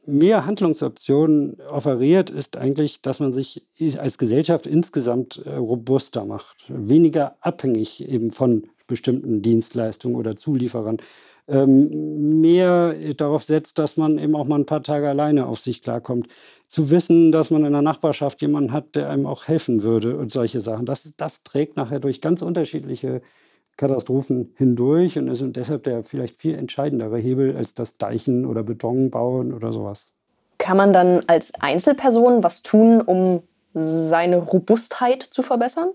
[0.05, 3.63] mehr Handlungsoptionen offeriert, ist eigentlich, dass man sich
[3.97, 10.97] als Gesellschaft insgesamt äh, robuster macht, weniger abhängig eben von bestimmten Dienstleistungen oder Zulieferern
[11.47, 15.81] ähm, mehr darauf setzt, dass man eben auch mal ein paar Tage alleine auf sich
[15.81, 16.27] klarkommt.
[16.67, 20.31] Zu wissen, dass man in der Nachbarschaft jemanden hat, der einem auch helfen würde und
[20.31, 20.85] solche Sachen.
[20.85, 23.21] Das, das trägt nachher durch ganz unterschiedliche
[23.77, 29.11] Katastrophen hindurch und ist deshalb der vielleicht viel entscheidendere Hebel als das Deichen oder Beton
[29.11, 30.07] bauen oder sowas.
[30.57, 35.89] Kann man dann als Einzelperson was tun, um seine Robustheit zu verbessern?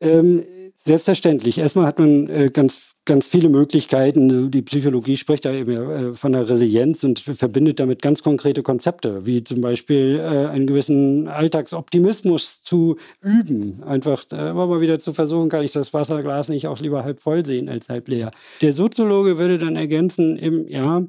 [0.00, 0.44] Ähm,
[0.74, 1.58] selbstverständlich.
[1.58, 4.50] Erstmal hat man äh, ganz ganz viele Möglichkeiten.
[4.50, 9.26] Die Psychologie spricht ja eben äh, von der Resilienz und verbindet damit ganz konkrete Konzepte,
[9.26, 13.82] wie zum Beispiel äh, einen gewissen Alltagsoptimismus zu üben.
[13.84, 17.20] Einfach äh, immer mal wieder zu versuchen, kann ich das Wasserglas nicht auch lieber halb
[17.20, 18.30] voll sehen als halb leer.
[18.62, 21.02] Der Soziologe würde dann ergänzen, eben, ja,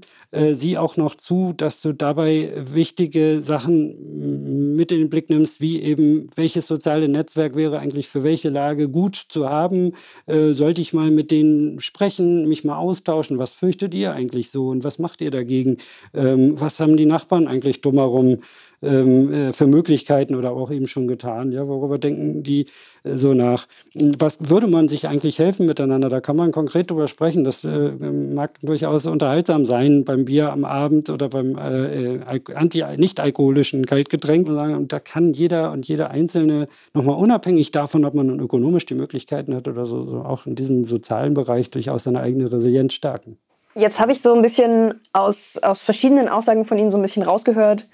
[0.51, 5.81] sieh auch noch zu, dass du dabei wichtige Sachen mit in den Blick nimmst, wie
[5.81, 9.93] eben, welches soziale Netzwerk wäre eigentlich für welche Lage gut zu haben.
[10.27, 13.37] sollte ich mal mit den sprechen, mich mal austauschen.
[13.37, 15.77] Was fürchtet ihr eigentlich so und was macht ihr dagegen?
[16.13, 18.39] Ähm, was haben die Nachbarn eigentlich drumherum
[18.85, 21.51] ähm, äh, für Möglichkeiten oder auch eben schon getan?
[21.51, 22.67] Ja, worüber denken die
[23.03, 23.67] äh, so nach?
[23.93, 26.09] Was würde man sich eigentlich helfen miteinander?
[26.09, 27.43] Da kann man konkret drüber sprechen.
[27.43, 32.83] Das äh, mag durchaus unterhaltsam sein beim Bier am Abend oder beim äh, äh anti
[32.97, 34.47] nicht alkoholischen Kaltgetränk.
[34.47, 39.55] Und da kann jeder und jeder Einzelne nochmal unabhängig davon, ob man ökonomisch die Möglichkeiten
[39.55, 43.37] hat oder so, so auch in diesem sozialen Bereich durchaus seine eigene Resilienz stärken.
[43.75, 47.23] Jetzt habe ich so ein bisschen aus, aus verschiedenen Aussagen von Ihnen so ein bisschen
[47.23, 47.89] rausgehört,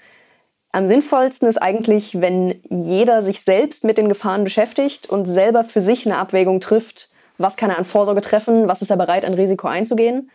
[0.72, 5.82] am sinnvollsten ist eigentlich, wenn jeder sich selbst mit den Gefahren beschäftigt und selber für
[5.82, 9.34] sich eine Abwägung trifft, was kann er an Vorsorge treffen, was ist er bereit, ein
[9.34, 10.30] Risiko einzugehen.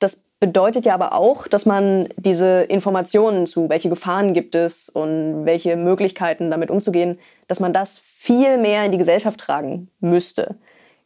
[0.00, 5.44] Das bedeutet ja aber auch, dass man diese Informationen zu, welche Gefahren gibt es und
[5.44, 10.56] welche Möglichkeiten damit umzugehen, dass man das viel mehr in die Gesellschaft tragen müsste.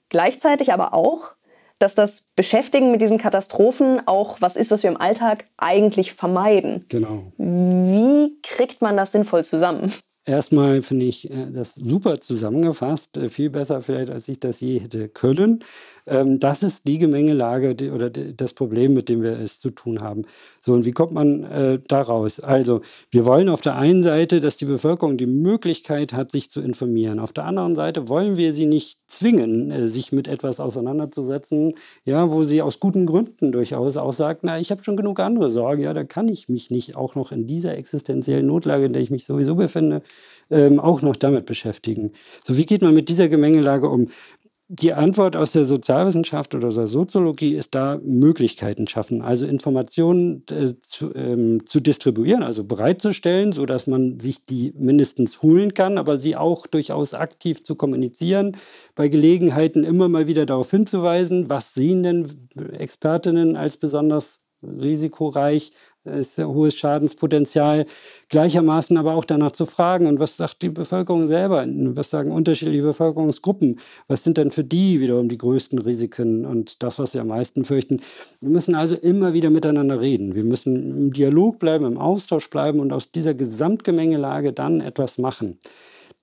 [0.09, 1.35] Gleichzeitig aber auch,
[1.81, 6.85] dass das Beschäftigen mit diesen Katastrophen auch was ist, was wir im Alltag eigentlich vermeiden.
[6.89, 7.33] Genau.
[7.39, 9.93] Wie kriegt man das sinnvoll zusammen?
[10.27, 14.79] Erstmal finde ich äh, das super zusammengefasst, äh, viel besser vielleicht, als ich das je
[14.79, 15.65] hätte können.
[16.07, 20.27] Ähm, das ist die Gemengelage oder das Problem, mit dem wir es zu tun haben.
[20.61, 22.39] So, und wie kommt man äh, daraus?
[22.39, 26.61] Also, wir wollen auf der einen Seite, dass die Bevölkerung die Möglichkeit hat, sich zu
[26.61, 27.19] informieren.
[27.19, 32.31] Auf der anderen Seite wollen wir sie nicht zwingen, äh, sich mit etwas auseinanderzusetzen, ja,
[32.31, 35.83] wo sie aus guten Gründen durchaus auch sagt, na, ich habe schon genug andere Sorgen,
[35.83, 39.11] ja, da kann ich mich nicht auch noch in dieser existenziellen Notlage, in der ich
[39.11, 40.03] mich sowieso befinde,
[40.51, 42.13] ähm, auch noch damit beschäftigen.
[42.45, 44.09] So, wie geht man mit dieser Gemengelage um?
[44.73, 50.75] die Antwort aus der Sozialwissenschaft oder der Soziologie ist da Möglichkeiten schaffen, also Informationen äh,
[50.81, 56.37] zu, ähm, zu, distribuieren, also bereitzustellen, sodass man sich die mindestens holen kann, aber sie
[56.37, 58.57] auch durchaus aktiv zu kommunizieren,
[58.95, 62.27] bei Gelegenheiten immer mal wieder darauf hinzuweisen, was sehen denn
[62.79, 65.73] Expertinnen als besonders risikoreich,
[66.05, 67.87] ist ein hohes Schadenspotenzial,
[68.29, 72.83] gleichermaßen aber auch danach zu fragen, und was sagt die Bevölkerung selber, was sagen unterschiedliche
[72.83, 73.79] Bevölkerungsgruppen,
[74.09, 77.65] was sind denn für die wiederum die größten Risiken und das, was sie am meisten
[77.65, 78.01] fürchten.
[78.41, 80.35] Wir müssen also immer wieder miteinander reden.
[80.35, 85.59] Wir müssen im Dialog bleiben, im Austausch bleiben und aus dieser Gesamtgemengelage dann etwas machen.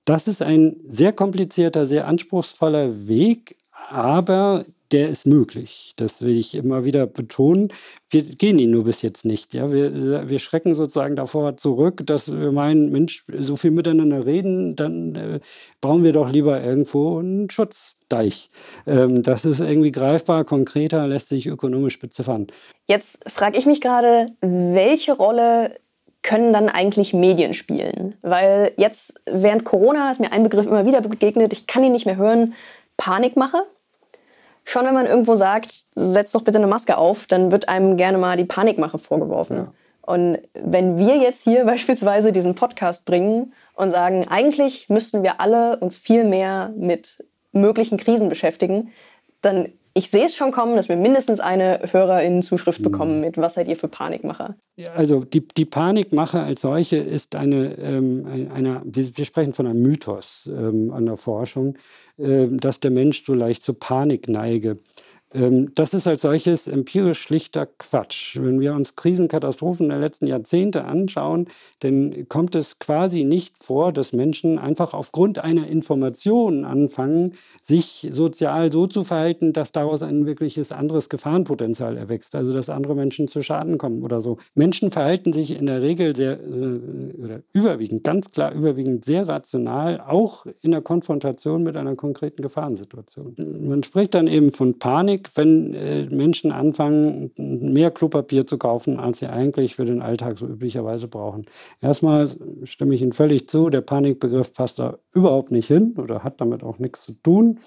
[0.04, 3.56] Das ist ein sehr komplizierter, sehr anspruchsvoller Weg,
[3.90, 5.92] aber der ist möglich.
[5.96, 7.72] Das will ich immer wieder betonen.
[8.10, 9.52] Wir gehen ihn nur bis jetzt nicht.
[9.54, 9.70] Ja?
[9.70, 15.14] Wir, wir schrecken sozusagen davor zurück, dass wir meinen, Mensch, so viel miteinander reden, dann
[15.14, 15.40] äh,
[15.80, 18.50] bauen wir doch lieber irgendwo einen Schutzdeich.
[18.86, 22.46] Ähm, das ist irgendwie greifbar, konkreter, lässt sich ökonomisch beziffern.
[22.86, 25.76] Jetzt frage ich mich gerade, welche Rolle
[26.22, 28.14] können dann eigentlich Medien spielen?
[28.22, 32.06] Weil jetzt während Corona ist mir ein Begriff immer wieder begegnet, ich kann ihn nicht
[32.06, 32.54] mehr hören,
[32.96, 33.62] Panikmache
[34.68, 38.18] schon wenn man irgendwo sagt, setz doch bitte eine Maske auf, dann wird einem gerne
[38.18, 39.56] mal die Panikmache vorgeworfen.
[39.56, 39.72] Ja.
[40.02, 45.78] Und wenn wir jetzt hier beispielsweise diesen Podcast bringen und sagen, eigentlich müssten wir alle
[45.78, 48.92] uns viel mehr mit möglichen Krisen beschäftigen,
[49.40, 53.20] dann ich sehe es schon kommen, dass wir mindestens eine Hörerinnenzuschrift bekommen mhm.
[53.20, 54.56] mit Was seid ihr für Panikmacher?
[54.76, 59.66] Ja, also die, die Panikmache als solche ist eine, ähm, eine wir, wir, sprechen von
[59.66, 61.74] einem Mythos ähm, an der Forschung,
[62.16, 64.78] äh, dass der Mensch so leicht zur Panik neige.
[65.34, 68.38] Ähm, das ist als solches empirisch schlichter Quatsch.
[68.40, 71.48] Wenn wir uns Krisenkatastrophen der letzten Jahrzehnte anschauen,
[71.80, 78.72] dann kommt es quasi nicht vor, dass Menschen einfach aufgrund einer Information anfangen, sich sozial
[78.72, 83.42] so zu verhalten, dass daraus ein wirkliches anderes Gefahrenpotenzial erwächst, also dass andere Menschen zu
[83.42, 84.38] Schaden kommen oder so.
[84.54, 90.00] Menschen verhalten sich in der Regel sehr äh, oder überwiegend, ganz klar überwiegend sehr rational,
[90.00, 93.34] auch in der Konfrontation mit einer konkreten Gefahrensituation.
[93.36, 98.98] Man spricht dann eben von Panik Panik, wenn äh, Menschen anfangen, mehr Klopapier zu kaufen,
[98.98, 101.46] als sie eigentlich für den Alltag so üblicherweise brauchen.
[101.80, 102.30] Erstmal
[102.64, 106.62] stimme ich Ihnen völlig zu, der Panikbegriff passt da überhaupt nicht hin oder hat damit
[106.62, 107.60] auch nichts zu tun.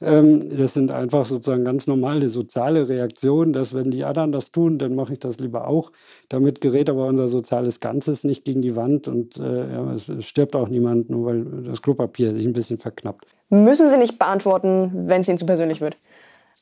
[0.00, 4.78] Ähm, das sind einfach sozusagen ganz normale soziale Reaktionen, dass wenn die anderen das tun,
[4.78, 5.90] dann mache ich das lieber auch.
[6.28, 10.68] Damit gerät aber unser soziales Ganzes nicht gegen die Wand und äh, es stirbt auch
[10.68, 13.26] niemand, nur weil das Klopapier sich ein bisschen verknappt.
[13.48, 15.96] Müssen Sie nicht beantworten, wenn es Ihnen zu persönlich wird.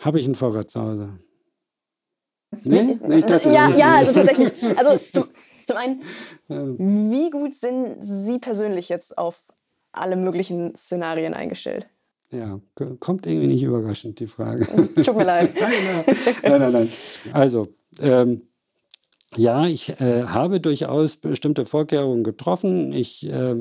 [0.01, 1.19] Habe ich ein Vorrat zu Hause?
[2.63, 2.97] Nee?
[3.05, 4.53] nee ich dachte, ja, ja, also tatsächlich.
[4.79, 5.25] Also zum,
[5.67, 6.03] zum einen,
[7.11, 9.43] wie gut sind Sie persönlich jetzt auf
[9.91, 11.89] alle möglichen Szenarien eingestellt?
[12.31, 12.61] Ja,
[13.01, 14.67] kommt irgendwie nicht überraschend, die Frage.
[14.95, 15.55] Tut mir leid.
[15.61, 15.73] nein,
[16.43, 16.93] nein, nein, nein.
[17.33, 17.69] Also,
[18.01, 18.43] ähm,
[19.37, 22.93] ja, ich äh, habe durchaus bestimmte Vorkehrungen getroffen.
[22.93, 23.55] Ich äh,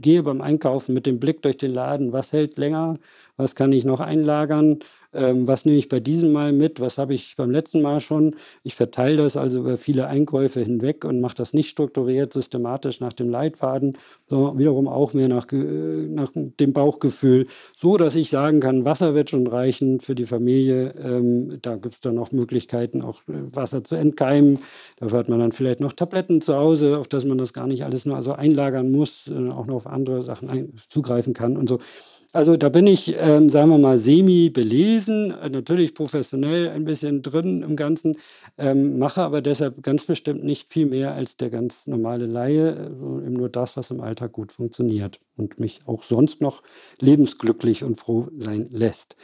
[0.00, 2.98] gehe beim Einkaufen mit dem Blick durch den Laden, was hält länger,
[3.36, 4.78] was kann ich noch einlagern,
[5.12, 8.36] ähm, was nehme ich bei diesem Mal mit, was habe ich beim letzten Mal schon.
[8.62, 13.12] Ich verteile das also über viele Einkäufe hinweg und mache das nicht strukturiert, systematisch nach
[13.12, 17.46] dem Leitfaden, sondern wiederum auch mehr nach, nach dem Bauchgefühl,
[17.76, 20.94] so dass ich sagen kann, Wasser wird schon reichen für die Familie.
[20.98, 24.58] Ähm, da gibt es dann auch Möglichkeiten, auch äh, Wasser zu entkeimen.
[24.96, 27.84] Dafür hat man dann vielleicht noch Tabletten zu Hause, auf das man das gar nicht
[27.84, 31.78] alles nur also einlagern muss, äh, auch noch auf andere Sachen zugreifen kann und so.
[32.34, 37.20] Also da bin ich, ähm, sagen wir mal, semi belesen, äh, natürlich professionell ein bisschen
[37.20, 38.16] drin im Ganzen,
[38.56, 43.20] ähm, mache aber deshalb ganz bestimmt nicht viel mehr als der ganz normale Laie, also
[43.20, 46.62] eben nur das, was im Alltag gut funktioniert und mich auch sonst noch
[47.00, 49.16] lebensglücklich und froh sein lässt.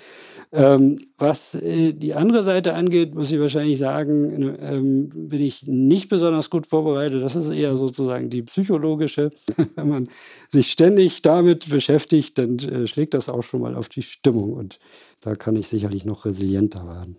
[0.52, 5.66] Ähm, was äh, die andere Seite angeht, muss ich wahrscheinlich sagen, ne, ähm, bin ich
[5.66, 7.22] nicht besonders gut vorbereitet.
[7.22, 9.30] Das ist eher sozusagen die psychologische.
[9.74, 10.08] Wenn man
[10.50, 14.78] sich ständig damit beschäftigt, dann äh, schlägt das auch schon mal auf die Stimmung und
[15.20, 17.16] da kann ich sicherlich noch resilienter werden.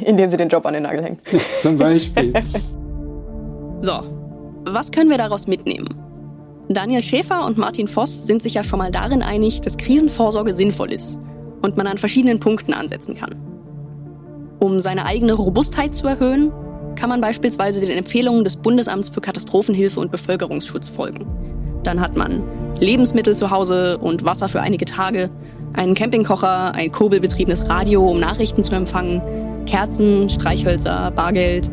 [0.00, 1.18] Indem Sie den Job an den Nagel hängen.
[1.60, 2.32] Zum Beispiel.
[3.80, 4.02] so,
[4.64, 6.03] was können wir daraus mitnehmen?
[6.74, 10.92] Daniel Schäfer und Martin Voss sind sich ja schon mal darin einig, dass Krisenvorsorge sinnvoll
[10.92, 11.18] ist
[11.62, 13.36] und man an verschiedenen Punkten ansetzen kann.
[14.58, 16.52] Um seine eigene Robustheit zu erhöhen,
[16.96, 21.26] kann man beispielsweise den Empfehlungen des Bundesamts für Katastrophenhilfe und Bevölkerungsschutz folgen.
[21.82, 22.42] Dann hat man
[22.80, 25.30] Lebensmittel zu Hause und Wasser für einige Tage,
[25.74, 29.22] einen Campingkocher, ein kurbelbetriebenes Radio, um Nachrichten zu empfangen,
[29.66, 31.70] Kerzen, Streichhölzer, Bargeld.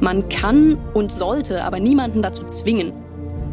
[0.00, 2.92] Man kann und sollte aber niemanden dazu zwingen,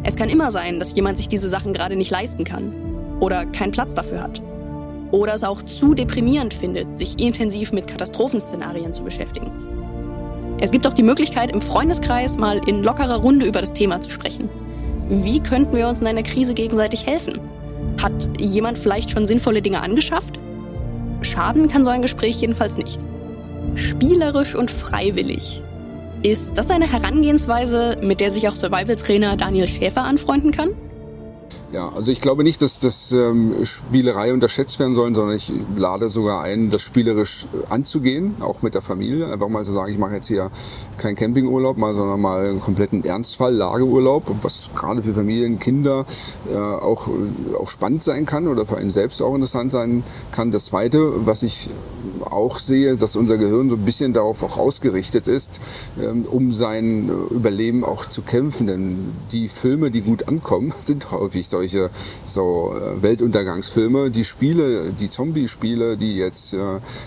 [0.02, 2.72] es kann immer sein, dass jemand sich diese Sachen gerade nicht leisten kann
[3.20, 4.40] oder keinen Platz dafür hat.
[5.10, 9.50] Oder es auch zu deprimierend findet, sich intensiv mit Katastrophenszenarien zu beschäftigen.
[10.60, 14.10] Es gibt auch die Möglichkeit, im Freundeskreis mal in lockerer Runde über das Thema zu
[14.10, 14.48] sprechen.
[15.08, 17.40] Wie könnten wir uns in einer Krise gegenseitig helfen?
[18.00, 20.38] Hat jemand vielleicht schon sinnvolle Dinge angeschafft?
[21.22, 23.00] Schaden kann so ein Gespräch jedenfalls nicht.
[23.74, 25.62] Spielerisch und freiwillig
[26.22, 30.70] ist das eine Herangehensweise, mit der sich auch Survival-Trainer Daniel Schäfer anfreunden kann?
[31.72, 36.08] Ja, also ich glaube nicht, dass das ähm, Spielerei unterschätzt werden sollen, sondern ich lade
[36.08, 39.32] sogar ein, das spielerisch äh, anzugehen, auch mit der Familie.
[39.32, 40.50] Einfach mal zu sagen, ich mache jetzt hier
[40.98, 46.06] keinen Campingurlaub, mal, sondern mal einen kompletten Ernstfall, Lageurlaub, was gerade für Familien, Kinder
[46.52, 50.02] äh, auch, äh, auch spannend sein kann oder für einen selbst auch interessant sein
[50.32, 50.50] kann.
[50.50, 51.70] Das Zweite, was ich
[52.20, 55.60] auch sehe, dass unser Gehirn so ein bisschen darauf auch ausgerichtet ist,
[56.02, 58.66] ähm, um sein äh, Überleben auch zu kämpfen.
[58.66, 61.59] Denn die Filme, die gut ankommen, sind häufig solche
[62.26, 64.10] so äh, Weltuntergangsfilme.
[64.10, 66.58] Die Spiele, die Zombie-Spiele, die jetzt äh,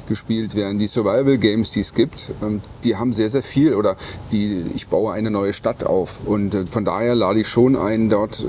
[0.07, 3.95] gespielt werden, die Survival-Games, die es gibt, ähm, die haben sehr, sehr viel oder
[4.31, 6.21] die, ich baue eine neue Stadt auf.
[6.25, 8.45] Und von daher lade ich schon ein, dort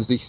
[0.00, 0.28] sich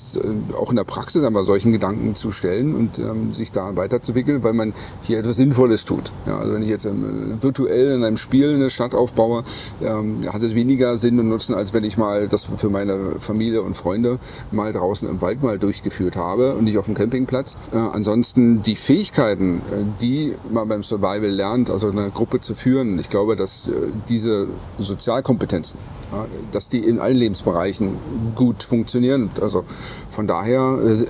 [0.57, 4.53] auch in der Praxis einmal solchen Gedanken zu stellen und ähm, sich da weiterzuwickeln, weil
[4.53, 6.11] man hier etwas Sinnvolles Sinnvolles tut.
[6.25, 9.43] Ja, also wenn ich jetzt ähm, virtuell in einem Spiel eine Stadt aufbaue,
[9.81, 13.61] ähm, hat es weniger Sinn und Nutzen, als wenn ich mal das für meine Familie
[13.61, 14.19] und Freunde
[14.51, 17.57] mal draußen im Wald mal durchgeführt habe und nicht auf dem Campingplatz.
[17.71, 22.97] Äh, ansonsten die Fähigkeiten, äh, die man beim Survival lernt, also eine Gruppe zu führen,
[22.99, 24.47] ich glaube, dass äh, diese
[24.79, 25.79] Sozialkompetenzen,
[26.11, 27.97] ja, dass die in allen Lebensbereichen
[28.35, 29.29] gut funktionieren.
[29.41, 29.63] Also
[30.09, 31.05] von daher, äh,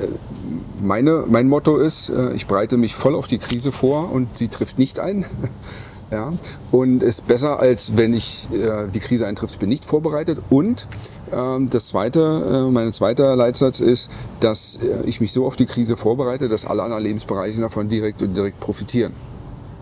[0.84, 4.80] meine, mein Motto ist, ich bereite mich voll auf die Krise vor und sie trifft
[4.80, 5.26] nicht ein.
[6.12, 6.34] ja,
[6.72, 10.40] und ist besser, als wenn ich äh, die Krise eintrifft, bin nicht vorbereitet.
[10.50, 10.88] Und
[11.32, 16.50] ähm, das zweite, mein zweiter Leitsatz ist, dass ich mich so auf die Krise vorbereite,
[16.50, 19.14] dass alle anderen Lebensbereiche davon direkt und direkt profitieren.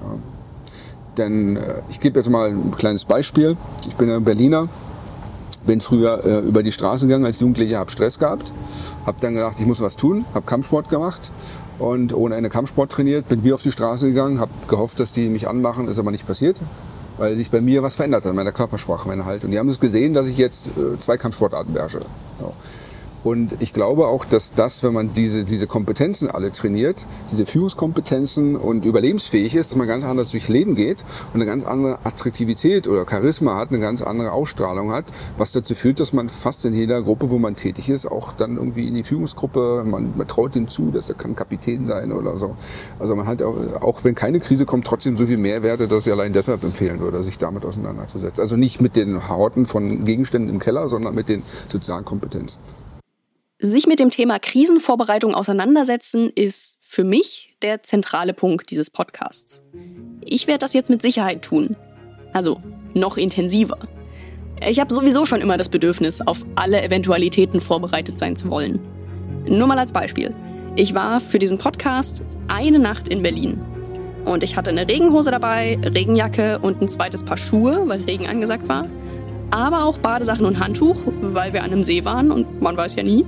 [0.03, 0.17] Ja.
[1.17, 1.59] Denn
[1.89, 3.57] ich gebe jetzt mal ein kleines Beispiel.
[3.87, 4.69] Ich bin ein Berliner,
[5.65, 8.53] bin früher äh, über die Straße gegangen als Jugendlicher, habe Stress gehabt,
[9.05, 11.31] habe dann gedacht, ich muss was tun, habe Kampfsport gemacht
[11.79, 15.29] und ohne eine Kampfsport trainiert, bin wie auf die Straße gegangen, habe gehofft, dass die
[15.29, 16.61] mich anmachen, ist aber nicht passiert,
[17.17, 19.47] weil sich bei mir was verändert hat, meiner Körpersprache, meiner Haltung.
[19.47, 22.01] Und die haben es gesehen, dass ich jetzt äh, zwei Kampfsportarten beherrsche.
[22.39, 22.53] So.
[23.23, 28.55] Und ich glaube auch, dass das, wenn man diese, diese Kompetenzen alle trainiert, diese Führungskompetenzen
[28.55, 31.03] und überlebensfähig ist, dass man ganz anders durchs Leben geht
[31.33, 35.05] und eine ganz andere Attraktivität oder Charisma hat, eine ganz andere Ausstrahlung hat,
[35.37, 38.55] was dazu führt, dass man fast in jeder Gruppe, wo man tätig ist, auch dann
[38.55, 42.37] irgendwie in die Führungsgruppe, man, man traut ihm zu, dass er kann Kapitän sein oder
[42.37, 42.55] so.
[42.99, 46.13] Also man hat auch, auch wenn keine Krise kommt, trotzdem so viel Mehrwerte, dass ich
[46.13, 48.41] allein deshalb empfehlen würde, sich damit auseinanderzusetzen.
[48.41, 52.59] Also nicht mit den Horten von Gegenständen im Keller, sondern mit den sozialen Kompetenzen.
[53.61, 59.63] Sich mit dem Thema Krisenvorbereitung auseinandersetzen ist für mich der zentrale Punkt dieses Podcasts.
[60.23, 61.75] Ich werde das jetzt mit Sicherheit tun.
[62.31, 62.61] Also
[62.93, 63.77] noch intensiver.
[64.65, 68.79] Ich habe sowieso schon immer das Bedürfnis, auf alle Eventualitäten vorbereitet sein zu wollen.
[69.45, 70.33] Nur mal als Beispiel.
[70.77, 73.59] Ich war für diesen Podcast eine Nacht in Berlin.
[74.23, 78.69] Und ich hatte eine Regenhose dabei, Regenjacke und ein zweites Paar Schuhe, weil Regen angesagt
[78.69, 78.85] war.
[79.51, 83.03] Aber auch Badesachen und Handtuch, weil wir an einem See waren und man weiß ja
[83.03, 83.25] nie.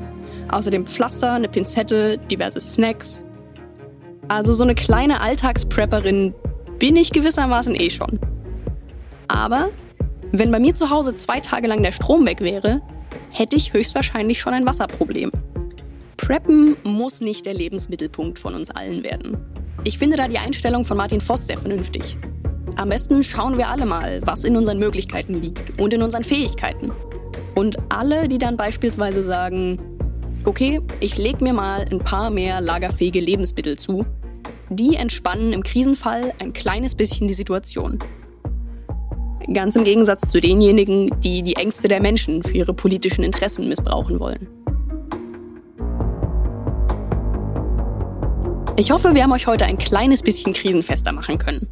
[0.49, 3.25] Außerdem Pflaster, eine Pinzette, diverse Snacks.
[4.27, 6.33] Also so eine kleine Alltagsprepperin
[6.79, 8.19] bin ich gewissermaßen eh schon.
[9.27, 9.69] Aber
[10.31, 12.81] wenn bei mir zu Hause zwei Tage lang der Strom weg wäre,
[13.29, 15.31] hätte ich höchstwahrscheinlich schon ein Wasserproblem.
[16.17, 19.37] Preppen muss nicht der Lebensmittelpunkt von uns allen werden.
[19.83, 22.17] Ich finde da die Einstellung von Martin Voss sehr vernünftig.
[22.75, 26.91] Am besten schauen wir alle mal, was in unseren Möglichkeiten liegt und in unseren Fähigkeiten.
[27.55, 29.79] Und alle, die dann beispielsweise sagen,
[30.45, 34.05] okay, ich leg mir mal ein paar mehr lagerfähige Lebensmittel zu.
[34.69, 37.99] Die entspannen im Krisenfall ein kleines bisschen die Situation.
[39.53, 44.19] Ganz im Gegensatz zu denjenigen, die die Ängste der Menschen für ihre politischen Interessen missbrauchen
[44.19, 44.47] wollen.
[48.77, 51.67] Ich hoffe, wir haben euch heute ein kleines bisschen krisenfester machen können.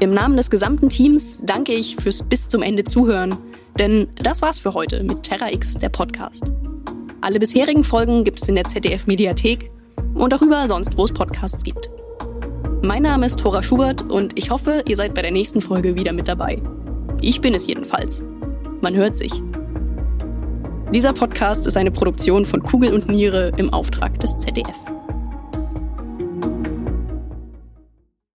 [0.00, 3.36] Im Namen des gesamten Teams danke ich fürs bis zum Ende zuhören,
[3.78, 6.52] denn das war's für heute mit Terra X, der Podcast.
[7.24, 9.70] Alle bisherigen Folgen gibt es in der ZDF-Mediathek
[10.12, 11.88] und auch überall sonst, wo es Podcasts gibt.
[12.82, 16.12] Mein Name ist Thora Schubert und ich hoffe, ihr seid bei der nächsten Folge wieder
[16.12, 16.60] mit dabei.
[17.22, 18.22] Ich bin es jedenfalls.
[18.82, 19.32] Man hört sich.
[20.92, 24.76] Dieser Podcast ist eine Produktion von Kugel und Niere im Auftrag des ZDF.